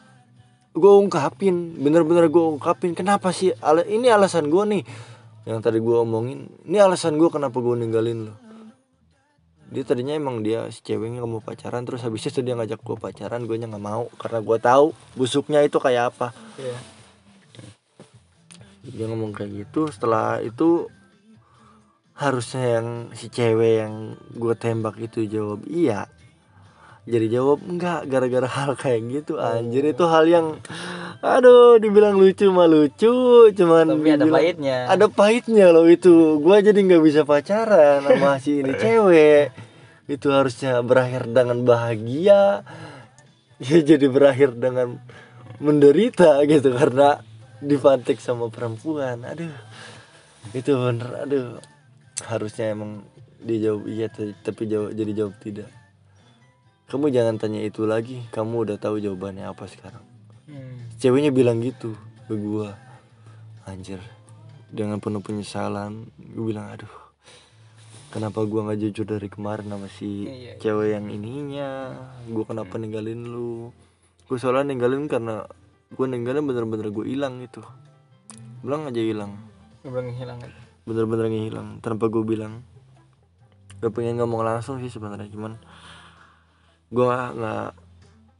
[0.71, 3.51] gue ungkapin bener-bener gue ungkapin kenapa sih?
[3.59, 4.83] Ala- ini alasan gue nih.
[5.47, 8.35] Yang tadi gue omongin ini alasan gue kenapa gue ninggalin lo.
[9.71, 12.97] Dia tadinya emang dia si ceweknya nggak mau pacaran terus habis itu dia ngajak gue
[12.99, 14.85] pacaran gue nggak mau karena gue tahu
[15.15, 16.35] busuknya itu kayak apa.
[16.59, 16.75] Iya.
[18.83, 20.89] Dia ngomong kayak gitu setelah itu
[22.13, 23.93] harusnya yang si cewek yang
[24.31, 26.05] gue tembak itu jawab iya.
[27.01, 29.81] Jadi jawab enggak gara-gara hal kayak gitu anjir.
[29.83, 30.47] Itu hal yang
[31.21, 33.09] aduh dibilang lucu mah lucu
[33.51, 34.77] cuman Tapi ada dibilang- pahitnya.
[34.85, 36.37] ada pahitnya loh itu.
[36.37, 39.49] Gua jadi nggak bisa pacaran sama si ini cewek.
[40.05, 42.61] Itu harusnya berakhir dengan bahagia.
[43.57, 45.01] Ya jadi berakhir dengan
[45.57, 47.21] menderita gitu karena
[47.61, 49.21] dipantik sama perempuan.
[49.23, 49.53] Aduh.
[50.51, 51.61] Itu bener aduh.
[52.25, 53.05] Harusnya emang
[53.41, 55.69] dijawab iya t- tapi jawab jadi jawab tidak.
[56.89, 58.25] Kamu jangan tanya itu lagi.
[58.29, 60.03] Kamu udah tahu jawabannya apa sekarang.
[60.51, 60.91] Hmm.
[60.99, 61.95] ceweknya bilang gitu
[62.27, 62.75] ke gua.
[63.63, 64.01] Anjir.
[64.67, 66.91] Dengan penuh penyesalan gue bilang aduh
[68.07, 70.53] kenapa gua nggak jujur dari kemarin sama si Iya, iya.
[70.59, 71.69] cewek yang ininya?
[72.27, 73.71] Gua kenapa ninggalin lu?
[74.27, 75.47] Gue soalnya ninggalin karena
[75.91, 77.61] gue ninggalin bener-bener gue hilang gitu
[78.61, 79.33] bilang aja hilang.
[79.81, 80.61] Bilang hilang aja.
[80.85, 82.61] Bener-bener ngilang tanpa gue bilang.
[83.81, 85.57] Gue pengen ngomong langsung sih sebenarnya cuman
[86.93, 87.67] gue nggak nggak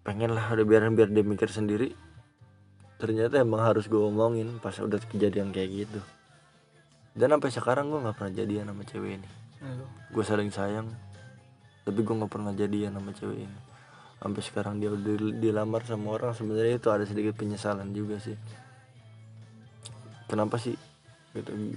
[0.06, 1.98] pengen lah udah biarin biar dia mikir sendiri.
[3.02, 6.02] Ternyata emang harus gue omongin pas udah kejadian kayak gitu.
[7.18, 9.30] Dan sampai sekarang gue nggak pernah jadian sama cewek ini.
[10.14, 10.94] Gue saling sayang
[11.82, 13.60] tapi gue nggak pernah jadian sama cewek ini
[14.22, 18.38] sampai sekarang dia udah di- dilamar sama orang sebenarnya itu ada sedikit penyesalan juga sih.
[20.30, 20.78] Kenapa sih?
[21.34, 21.74] Gitu.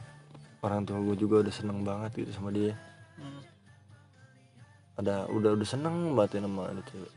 [0.61, 2.77] Orang tua gue juga udah seneng banget gitu sama dia.
[3.15, 3.47] Hmm.
[4.95, 7.13] ada udah udah seneng banget ya sama ada cewek.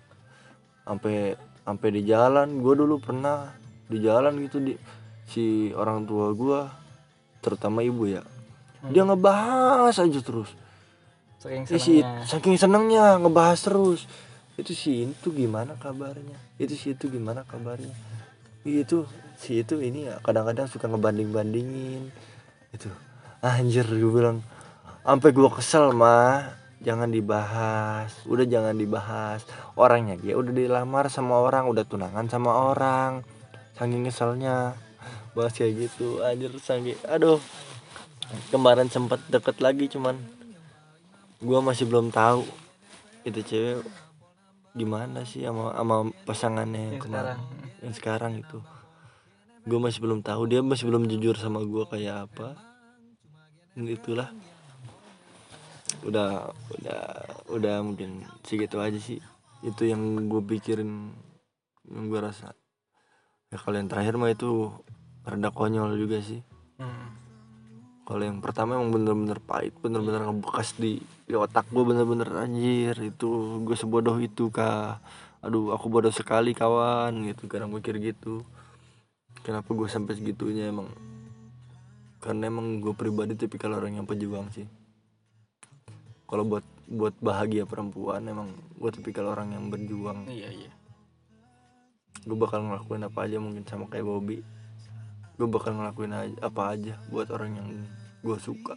[0.82, 1.16] Sampai
[1.62, 3.54] sampai di jalan gue dulu pernah
[3.86, 4.74] di jalan gitu di
[5.30, 6.60] si orang tua gue
[7.44, 8.26] terutama ibu ya.
[8.90, 10.50] Dia ngebahas aja terus.
[11.38, 14.10] Saking si senangnya saking senengnya ngebahas terus
[14.58, 16.34] itu si itu gimana kabarnya?
[16.58, 17.94] Itu si itu gimana kabarnya?
[18.66, 19.06] Itu
[19.38, 22.10] si itu ini kadang-kadang suka ngebanding bandingin
[22.74, 22.90] itu
[23.40, 24.42] anjir gue bilang
[25.06, 28.12] sampai gue kesel mah jangan dibahas.
[28.26, 29.46] Udah jangan dibahas.
[29.78, 33.22] Orangnya dia udah dilamar sama orang udah tunangan sama orang.
[33.78, 34.74] Saking keselnya
[35.38, 37.38] bahas kayak gitu anjir saking aduh.
[38.50, 40.18] Kemarin sempet deket lagi cuman
[41.40, 42.44] gua masih belum tahu
[43.24, 43.86] itu cewek
[44.78, 47.36] gimana sih sama sama pasangannya yang kemarin?
[47.36, 47.40] sekarang.
[47.82, 48.60] yang sekarang itu.
[49.68, 52.56] Gue masih belum tahu dia masih belum jujur sama gua kayak apa.
[53.76, 54.32] Dan itulah.
[56.06, 57.02] Udah udah
[57.52, 59.20] udah mungkin segitu aja sih.
[59.66, 61.12] Itu yang gue pikirin
[61.90, 62.54] yang gue rasa.
[63.52, 64.72] Ya kalau yang terakhir mah itu
[65.28, 66.40] rada konyol juga sih.
[66.80, 67.27] Hmm.
[68.08, 73.60] Kalau yang pertama emang bener-bener pahit bener-bener ngebekas di di otak gue bener-bener anjir itu
[73.68, 75.04] gue sebodoh itu kah
[75.44, 77.46] aduh aku bodoh sekali kawan gitu.
[77.52, 78.42] Kadang mikir gitu.
[79.46, 80.90] Kenapa gue sampai segitunya emang?
[82.24, 84.68] Karena emang gue pribadi tipikal orang yang pejuang sih.
[86.28, 90.28] Kalau buat buat bahagia perempuan emang gue tipikal orang yang berjuang.
[90.28, 90.72] Iya iya.
[92.28, 94.44] Gue bakal ngelakuin apa aja mungkin sama kayak Bobby
[95.38, 97.68] gue bakal ngelakuin aja, apa aja buat orang yang
[98.26, 98.74] gue suka.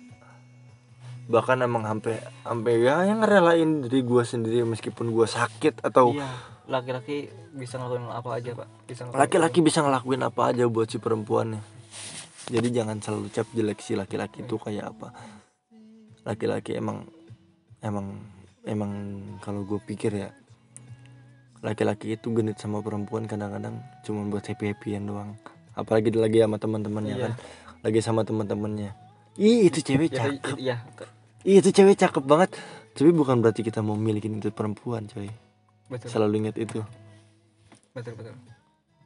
[1.30, 6.28] Bahkan emang sampai sampai ya yang ngerelain diri gue sendiri meskipun gue sakit atau iya
[6.70, 8.68] laki-laki bisa ngelakuin apa aja pak?
[8.86, 11.80] Bisa laki-laki bisa ngelakuin apa aja buat si perempuannya
[12.50, 15.14] jadi jangan selalu cap jelek si laki-laki itu kayak apa.
[16.26, 17.06] Laki-laki emang
[17.78, 18.26] emang
[18.66, 18.92] emang
[19.38, 20.34] kalau gue pikir ya
[21.62, 25.36] laki-laki itu genit sama perempuan kadang-kadang cuma buat happy happyan doang
[25.80, 27.22] apalagi lagi sama teman-temannya Iya.
[27.22, 27.32] kan.
[27.80, 28.90] Lagi sama teman-temannya.
[29.34, 30.56] Ih itu cewek Ya, cakep.
[30.56, 30.76] iya.
[31.42, 32.52] Ih itu cewek cakep banget.
[32.92, 35.30] Tapi bukan berarti kita mau milikin itu perempuan coy.
[35.88, 36.08] Betul.
[36.08, 36.84] Selalu ingat itu.
[37.90, 38.36] Betul betul.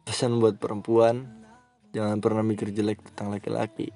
[0.04, 1.24] Pesan buat perempuan
[1.90, 3.94] jangan pernah mikir jelek tentang laki-laki.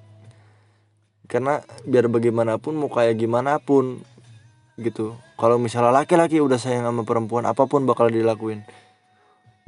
[1.26, 4.01] Karena biar bagaimanapun mau kayak gimana pun
[4.79, 5.12] gitu.
[5.35, 8.62] Kalau misalnya laki-laki udah sayang sama perempuan apa pun bakal dilakuin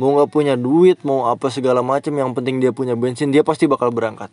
[0.01, 3.69] mau nggak punya duit mau apa segala macam yang penting dia punya bensin dia pasti
[3.69, 4.33] bakal berangkat.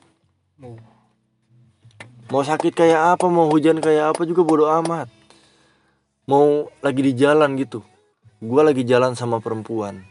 [2.31, 2.39] Mau.
[2.39, 5.11] Sakit kayak apa mau hujan kayak apa juga bodo amat.
[6.23, 7.83] Mau lagi di jalan gitu.
[8.39, 10.07] Gue lagi jalan sama perempuan.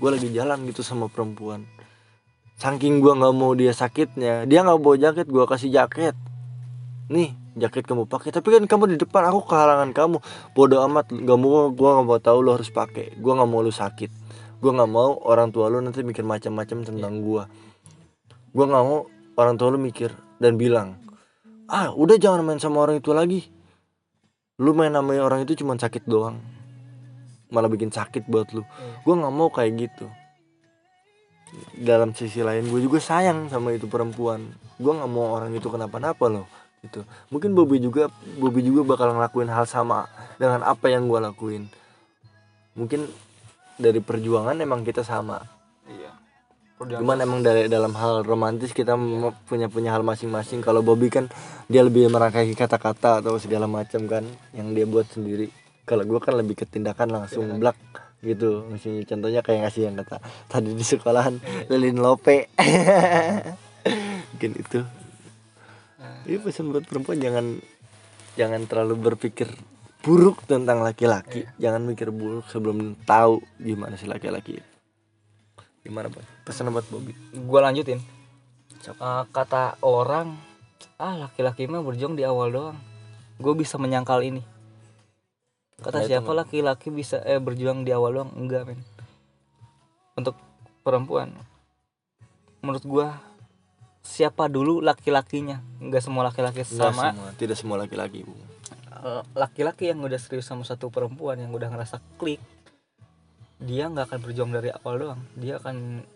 [0.00, 1.68] Gue lagi jalan gitu sama perempuan.
[2.56, 6.16] Saking gue nggak mau dia sakitnya dia nggak bawa jaket gue kasih jaket.
[7.12, 8.32] Nih jaket kamu pakai.
[8.32, 10.16] Tapi kan kamu di depan aku kehalangan kamu.
[10.56, 13.20] Bodo amat nggak mau gue nggak mau tahu lo harus pakai.
[13.20, 14.27] Gue nggak mau lu sakit
[14.58, 17.42] gue nggak mau orang tua lu nanti mikir macam-macam tentang gue
[18.54, 19.06] gue nggak mau
[19.38, 20.10] orang tua lu mikir
[20.42, 21.08] dan bilang
[21.68, 23.44] ah udah jangan main sama orang itu lagi.
[24.58, 26.40] Lu main namanya orang itu cuma sakit doang.
[27.52, 28.64] Malah bikin sakit buat lu.
[29.04, 30.08] Gue nggak mau kayak gitu.
[31.78, 34.48] Dalam sisi lain gue juga sayang sama itu perempuan.
[34.80, 36.48] Gue nggak mau orang itu kenapa-napa loh
[36.82, 37.04] gitu.
[37.30, 38.08] Mungkin Bobby juga
[38.40, 40.08] Bobby juga bakal ngelakuin hal sama
[40.40, 41.68] dengan apa yang gue lakuin.
[42.74, 43.06] Mungkin
[43.78, 45.38] dari perjuangan emang kita sama.
[45.86, 46.12] Iya.
[46.78, 50.62] Cuman emang dari dalam hal romantis kita m- punya punya hal masing-masing.
[50.62, 51.26] Kalau Bobby kan
[51.66, 54.22] dia lebih merangkai kata-kata atau segala macam kan
[54.54, 55.50] yang dia buat sendiri.
[55.88, 57.78] Kalau gue kan lebih ke tindakan langsung blak
[58.22, 58.66] gitu.
[58.70, 62.46] Misalnya contohnya kayak ngasih yang kata tadi di sekolahan lilin lope.
[64.34, 64.82] Mungkin itu.
[66.28, 67.58] Ini pesan buat perempuan jangan
[68.38, 69.50] jangan terlalu berpikir
[70.08, 71.44] buruk tentang laki-laki.
[71.60, 74.70] Jangan mikir buruk sebelum tahu gimana si laki-laki itu.
[75.84, 77.12] Gimana buat pesan buat Bobby.
[77.36, 78.00] Gue lanjutin.
[78.88, 80.32] Eh, kata orang
[80.96, 82.78] ah laki-laki mah berjuang di awal doang.
[83.36, 84.40] Gue bisa menyangkal ini.
[85.78, 88.30] Kata Nah, siapa laki-laki bisa eh berjuang di awal doang?
[88.32, 88.80] Enggak men.
[90.16, 90.34] Untuk
[90.82, 91.30] perempuan.
[92.64, 93.22] Menurut gua
[94.02, 95.62] siapa dulu laki-lakinya?
[95.78, 97.14] Enggak semua laki-laki sama.
[97.14, 98.57] semua, tidak semua laki-laki bu
[99.34, 102.42] laki-laki yang udah serius sama satu perempuan yang udah ngerasa klik
[103.58, 106.06] dia nggak akan berjuang dari awal doang dia akan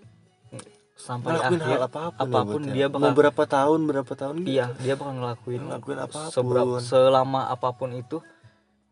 [0.95, 2.72] sampai ngelakuin akhir hal apa pun, apa pun ya.
[2.72, 4.49] dia mau bakal berapa tahun berapa tahun gitu.
[4.55, 6.30] iya dia bakal ngelakuin Ngelakuin apa pun.
[6.30, 8.18] seberapa selama apa pun itu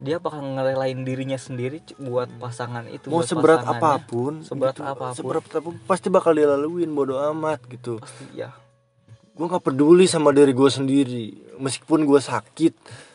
[0.01, 4.91] dia bakal ngerelain dirinya sendiri buat pasangan itu mau buat seberat apa pun seberat gitu.
[4.91, 5.14] apa pun.
[5.14, 8.51] seberat apa pun pasti bakal dilaluin bodo amat gitu pasti ya
[9.36, 11.24] gue nggak peduli sama diri gue sendiri
[11.62, 12.74] meskipun gue sakit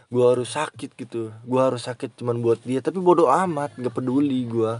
[0.09, 1.33] gue harus sakit gitu.
[1.45, 2.81] Gue harus sakit cuman buat dia.
[2.81, 4.73] Tapi bodo amat nggak peduli gue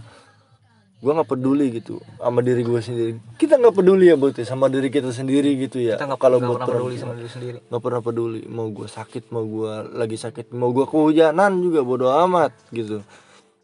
[0.96, 3.12] gue nggak peduli gitu sama diri gue sendiri.
[3.36, 6.00] Kita nggak peduli ya buat ya, sama diri kita sendiri gitu ya.
[6.00, 7.58] Kita nggak kalau buat pernah peduli sama diri sendiri.
[7.68, 8.40] nggak pernah peduli.
[8.48, 13.04] Mau gue sakit mau gue lagi sakit mau gue kehujanan juga bodo amat gitu.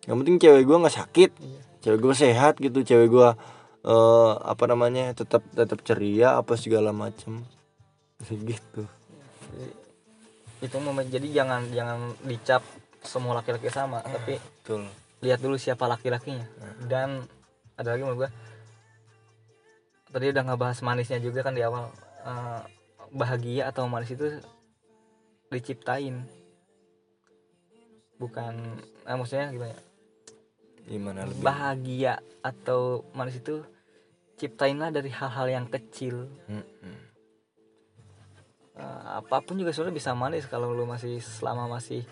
[0.04, 1.30] Yang penting cewek gue nggak sakit.
[1.80, 2.84] Cewek gue sehat gitu.
[2.84, 3.28] Cewek gue
[3.82, 7.42] eh apa namanya tetap tetap ceria apa segala macem.
[8.28, 8.86] Gitu
[10.62, 12.62] itu momen jadi jangan jangan dicap
[13.02, 14.86] semua laki-laki sama tapi betul.
[15.20, 16.46] lihat dulu siapa laki-lakinya.
[16.86, 17.26] Dan
[17.74, 18.30] ada lagi menurut gua
[20.14, 21.90] tadi udah ngebahas manisnya juga kan di awal
[22.22, 22.62] Eh,
[23.10, 24.38] bahagia atau manis itu
[25.50, 26.22] diciptain.
[28.16, 28.54] Bukan
[29.02, 29.74] eh, maksudnya gimana?
[29.74, 29.80] Ya?
[30.82, 31.42] gimana lebih?
[31.42, 33.62] Bahagia atau manis itu
[34.38, 36.30] ciptainlah dari hal-hal yang kecil.
[36.46, 36.96] Mm-mm.
[38.83, 42.03] Eh, apa pun juga sebenarnya bisa manis kalau lu masih selama masih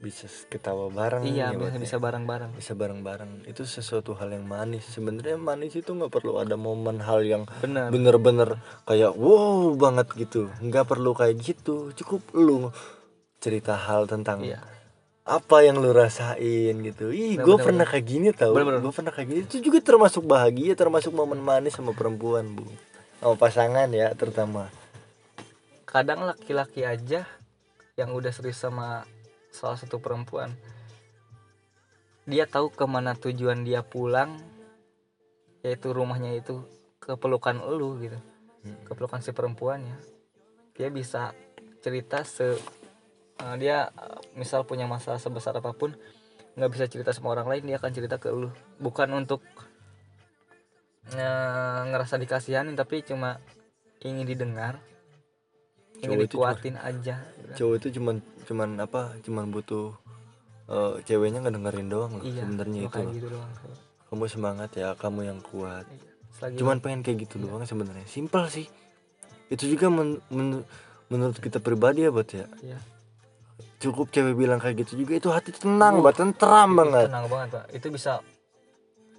[0.00, 1.80] bisa ketawa bareng iya ya, bisa ya.
[1.84, 2.56] bisa bareng-bareng.
[2.56, 3.44] Bisa bareng-bareng.
[3.44, 4.88] Itu sesuatu hal yang manis.
[4.88, 10.48] Sebenarnya manis itu nggak perlu ada momen hal yang bener bener-bener kayak wow banget gitu.
[10.64, 11.92] Nggak perlu kayak gitu.
[11.92, 12.72] Cukup lu
[13.44, 14.64] cerita hal tentang Iya.
[15.28, 17.12] apa yang lu rasain gitu.
[17.12, 18.56] Ih Bener, gue bener, pernah kayak gini tau.
[18.56, 18.80] Bener, bener.
[18.80, 19.40] gue pernah kayak gini.
[19.44, 22.64] Itu juga termasuk bahagia termasuk momen manis sama perempuan bu.
[23.20, 24.72] Sama pasangan ya terutama
[25.90, 27.26] kadang laki-laki aja
[27.98, 29.02] yang udah serius sama
[29.50, 30.54] salah satu perempuan
[32.30, 34.38] dia tahu ke mana tujuan dia pulang
[35.66, 36.62] yaitu rumahnya itu
[37.02, 38.20] ke pelukan elu gitu
[38.62, 39.96] ke pelukan si perempuannya.
[40.76, 41.32] Dia bisa
[41.80, 42.56] cerita se
[43.40, 45.96] eh, dia eh, misal punya masalah sebesar apa pun
[46.58, 49.40] nggak bisa cerita sama orang lain dia akan cerita ke lu bukan untuk
[51.16, 53.40] eh, ngerasa dikasihanin tapi cuma
[54.04, 54.76] ingin didengar
[56.00, 57.16] Cowok itu dikuatin aja
[57.50, 59.90] cowok itu cuman cuman apa cuman butuh
[60.70, 63.12] eh, ceweknya ngedengerin doang loh iya sebenarnya itu loh.
[63.12, 63.50] gitu doang
[64.10, 65.86] kamu semangat ya kamu yang kuat.
[65.86, 66.10] Iya.
[66.34, 68.02] Selagi cuman pengen kayak gitu doang sebenarnya.
[68.10, 68.66] Simpel sih.
[69.46, 70.66] Itu juga men- men-
[71.06, 72.46] menurut kita pribadi ya buat ya.
[72.58, 72.78] Iya.
[73.80, 77.06] cukup cewek bilang kayak gitu juga itu hati tenang Uh, tentram Itu banget.
[77.08, 77.64] tenang banget pak.
[77.72, 78.20] Itu bisa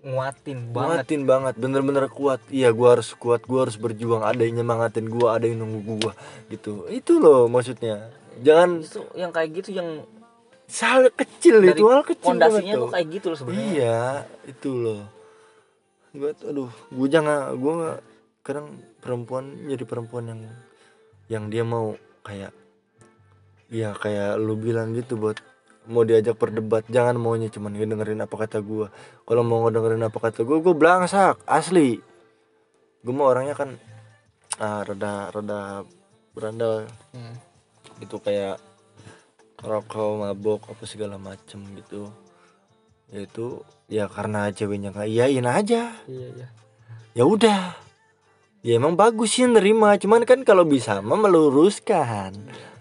[0.01, 0.89] nguatin banget.
[1.05, 2.41] Nguatin banget bener-bener kuat.
[2.49, 4.25] Iya gua harus kuat gua harus berjuang.
[4.25, 6.13] Ada yang nyemangatin gua ada yang nunggu gua
[6.49, 6.89] gitu.
[6.89, 8.09] Itu loh maksudnya.
[8.41, 10.07] Jangan itu yang kayak gitu yang
[10.71, 12.89] hal kecil dari itu hal kecil fondasinya tuh.
[12.89, 13.65] kayak gitu loh sebenarnya.
[13.67, 13.99] Iya
[14.49, 15.01] itu loh.
[16.11, 17.99] Gua tuh, aduh gua jangan gua nggak
[18.41, 20.41] kadang perempuan jadi perempuan yang
[21.29, 21.93] yang dia mau
[22.25, 22.51] kayak
[23.71, 25.39] ya kayak lu bilang gitu buat
[25.89, 28.93] mau diajak berdebat jangan maunya cuman dengerin apa kata gua.
[29.25, 31.97] Kalau mau ngedengerin apa kata gua gua belangsak asli.
[33.01, 33.73] Gua mau orangnya kan
[34.61, 35.59] ah, rada rada
[36.37, 36.85] berandal.
[37.15, 37.37] Hmm.
[38.01, 38.57] itu kayak
[39.61, 42.09] rokok mabok apa segala macem gitu.
[43.13, 45.93] Ya itu ya karena ceweknya nggak iyain aja.
[46.09, 46.47] Iya iya.
[47.13, 47.77] Ya udah.
[48.65, 52.33] Ya emang bagus sih nerima cuman kan kalau bisa mah meluruskan.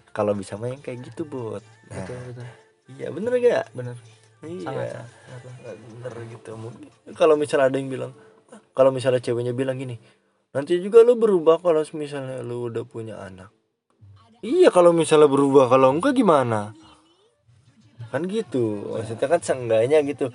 [0.09, 1.61] Kalau bisa mah yang kayak gitu bot.
[1.89, 2.01] Nah.
[2.01, 2.60] Betul betul
[2.99, 3.95] iya bener gak bener.
[4.41, 4.65] Iya.
[4.65, 4.87] Sangat
[5.29, 8.11] sangat bener gitu mungkin kalau misalnya ada yang bilang
[8.73, 10.01] kalau misalnya ceweknya bilang gini
[10.51, 13.53] nanti juga lu berubah kalau misalnya lu udah punya anak.
[14.41, 16.73] Iya kalau misalnya berubah kalau enggak gimana?
[18.09, 18.89] Kan gitu.
[18.97, 20.33] Maksudnya kan seenggaknya gitu.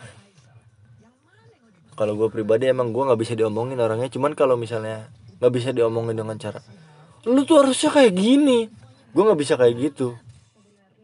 [1.98, 4.06] Kalau gue pribadi emang gue nggak bisa diomongin orangnya.
[4.06, 5.10] Cuman kalau misalnya
[5.42, 6.62] nggak bisa diomongin dengan cara
[7.26, 8.70] lu tuh harusnya kayak gini.
[9.10, 10.14] Gue nggak bisa kayak gitu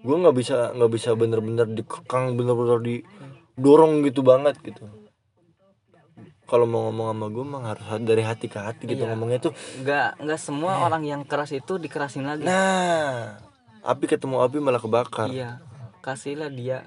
[0.02, 4.90] gue nggak bisa nggak bisa bener-bener dikekang bener-bener didorong gitu banget gitu.
[6.42, 9.10] Kalau mau ngomong sama gue emang harus dari hati ke hati gitu Iya.
[9.10, 9.52] ngomongnya tuh.
[9.80, 12.44] Nggak nggak semua orang yang keras itu dikerasin lagi.
[12.44, 13.40] Nah
[13.80, 15.26] api ketemu api malah kebakar.
[15.26, 15.62] Iya
[15.98, 16.84] kasihlah dia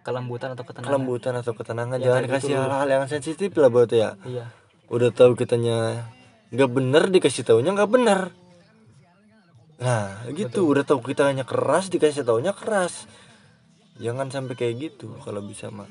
[0.00, 0.90] kelembutan atau ketenangan.
[0.90, 2.64] Kelembutan atau ketenangan Ya, jangan kasih gitu dulu.
[2.66, 4.16] hal-hal yang sensitif lah buat ya.
[4.24, 4.44] Iya.
[4.88, 6.08] Udah tahu kitanya
[6.50, 8.34] nggak bener dikasih taunya nggak bener
[9.80, 10.68] nah gitu.
[10.68, 13.08] udah tahu kita hanya keras dikasih taunya keras.
[14.00, 15.88] Jangan sampai kayak gitu kalau bisa mah.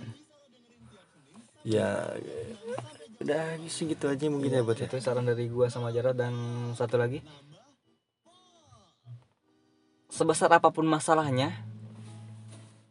[1.61, 2.13] Ya
[3.19, 6.33] udah segitu aja mungkin ya buat ya itu saran dari gua sama Jarod dan
[6.73, 7.21] satu lagi.
[10.09, 11.53] Sebesar apa pun masalahnya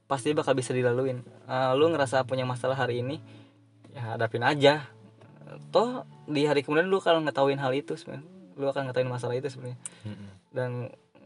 [0.07, 1.23] pasti bakal bisa dilaluin.
[1.51, 3.19] Eh, lu ngerasa punya masalah hari ini
[3.91, 4.87] ya hadapin aja.
[5.75, 9.49] Toh di hari kemudian lu kalau ngetahuin hal itu sebenarnya lu akan ngetahuin masalah itu
[9.49, 9.79] sebenarnya.
[10.03, 10.29] Mm-mm.
[10.51, 10.71] dan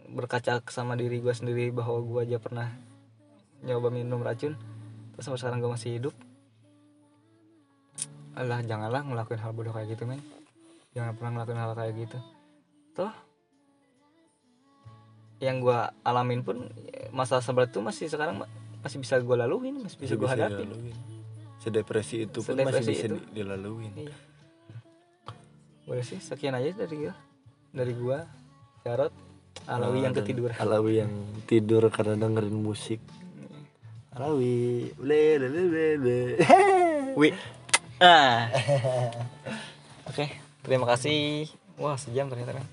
[0.09, 2.69] berkaca sama diri gua sendiri bahwa gua aja pernah
[3.63, 4.53] nyoba minum racun
[5.13, 6.15] terus sampai sekarang gua masih hidup.
[8.33, 10.21] Alah janganlah ngelakuin hal bodoh kayak gitu men.
[10.93, 12.19] Jangan pernah ngelakuin hal kayak gitu.
[12.93, 13.13] Toh
[15.39, 16.69] yang gua alamin pun
[17.11, 20.97] masalah seberat itu masih sekarang ma- masih bisa gua laluin masih bisa hadapin dilaluin.
[21.59, 23.17] sedepresi itu pun Sedepresi masih bisa itu.
[23.17, 23.93] di- dilaluin.
[23.97, 24.15] Iya
[25.87, 27.15] boleh sih sekian aja dari gua
[27.75, 28.19] dari gua
[28.83, 29.13] Jarot
[29.67, 31.13] Alawi Ah, yang dan ketidur Alawi yang
[31.47, 32.99] tidur karena dengerin musik
[34.13, 36.19] Alawi le le le le le
[37.21, 37.29] Wi.
[38.01, 38.49] Ah.
[40.09, 40.33] Oke,
[40.65, 41.45] terima kasih.
[41.77, 42.65] Wah, sejam ternyata kan.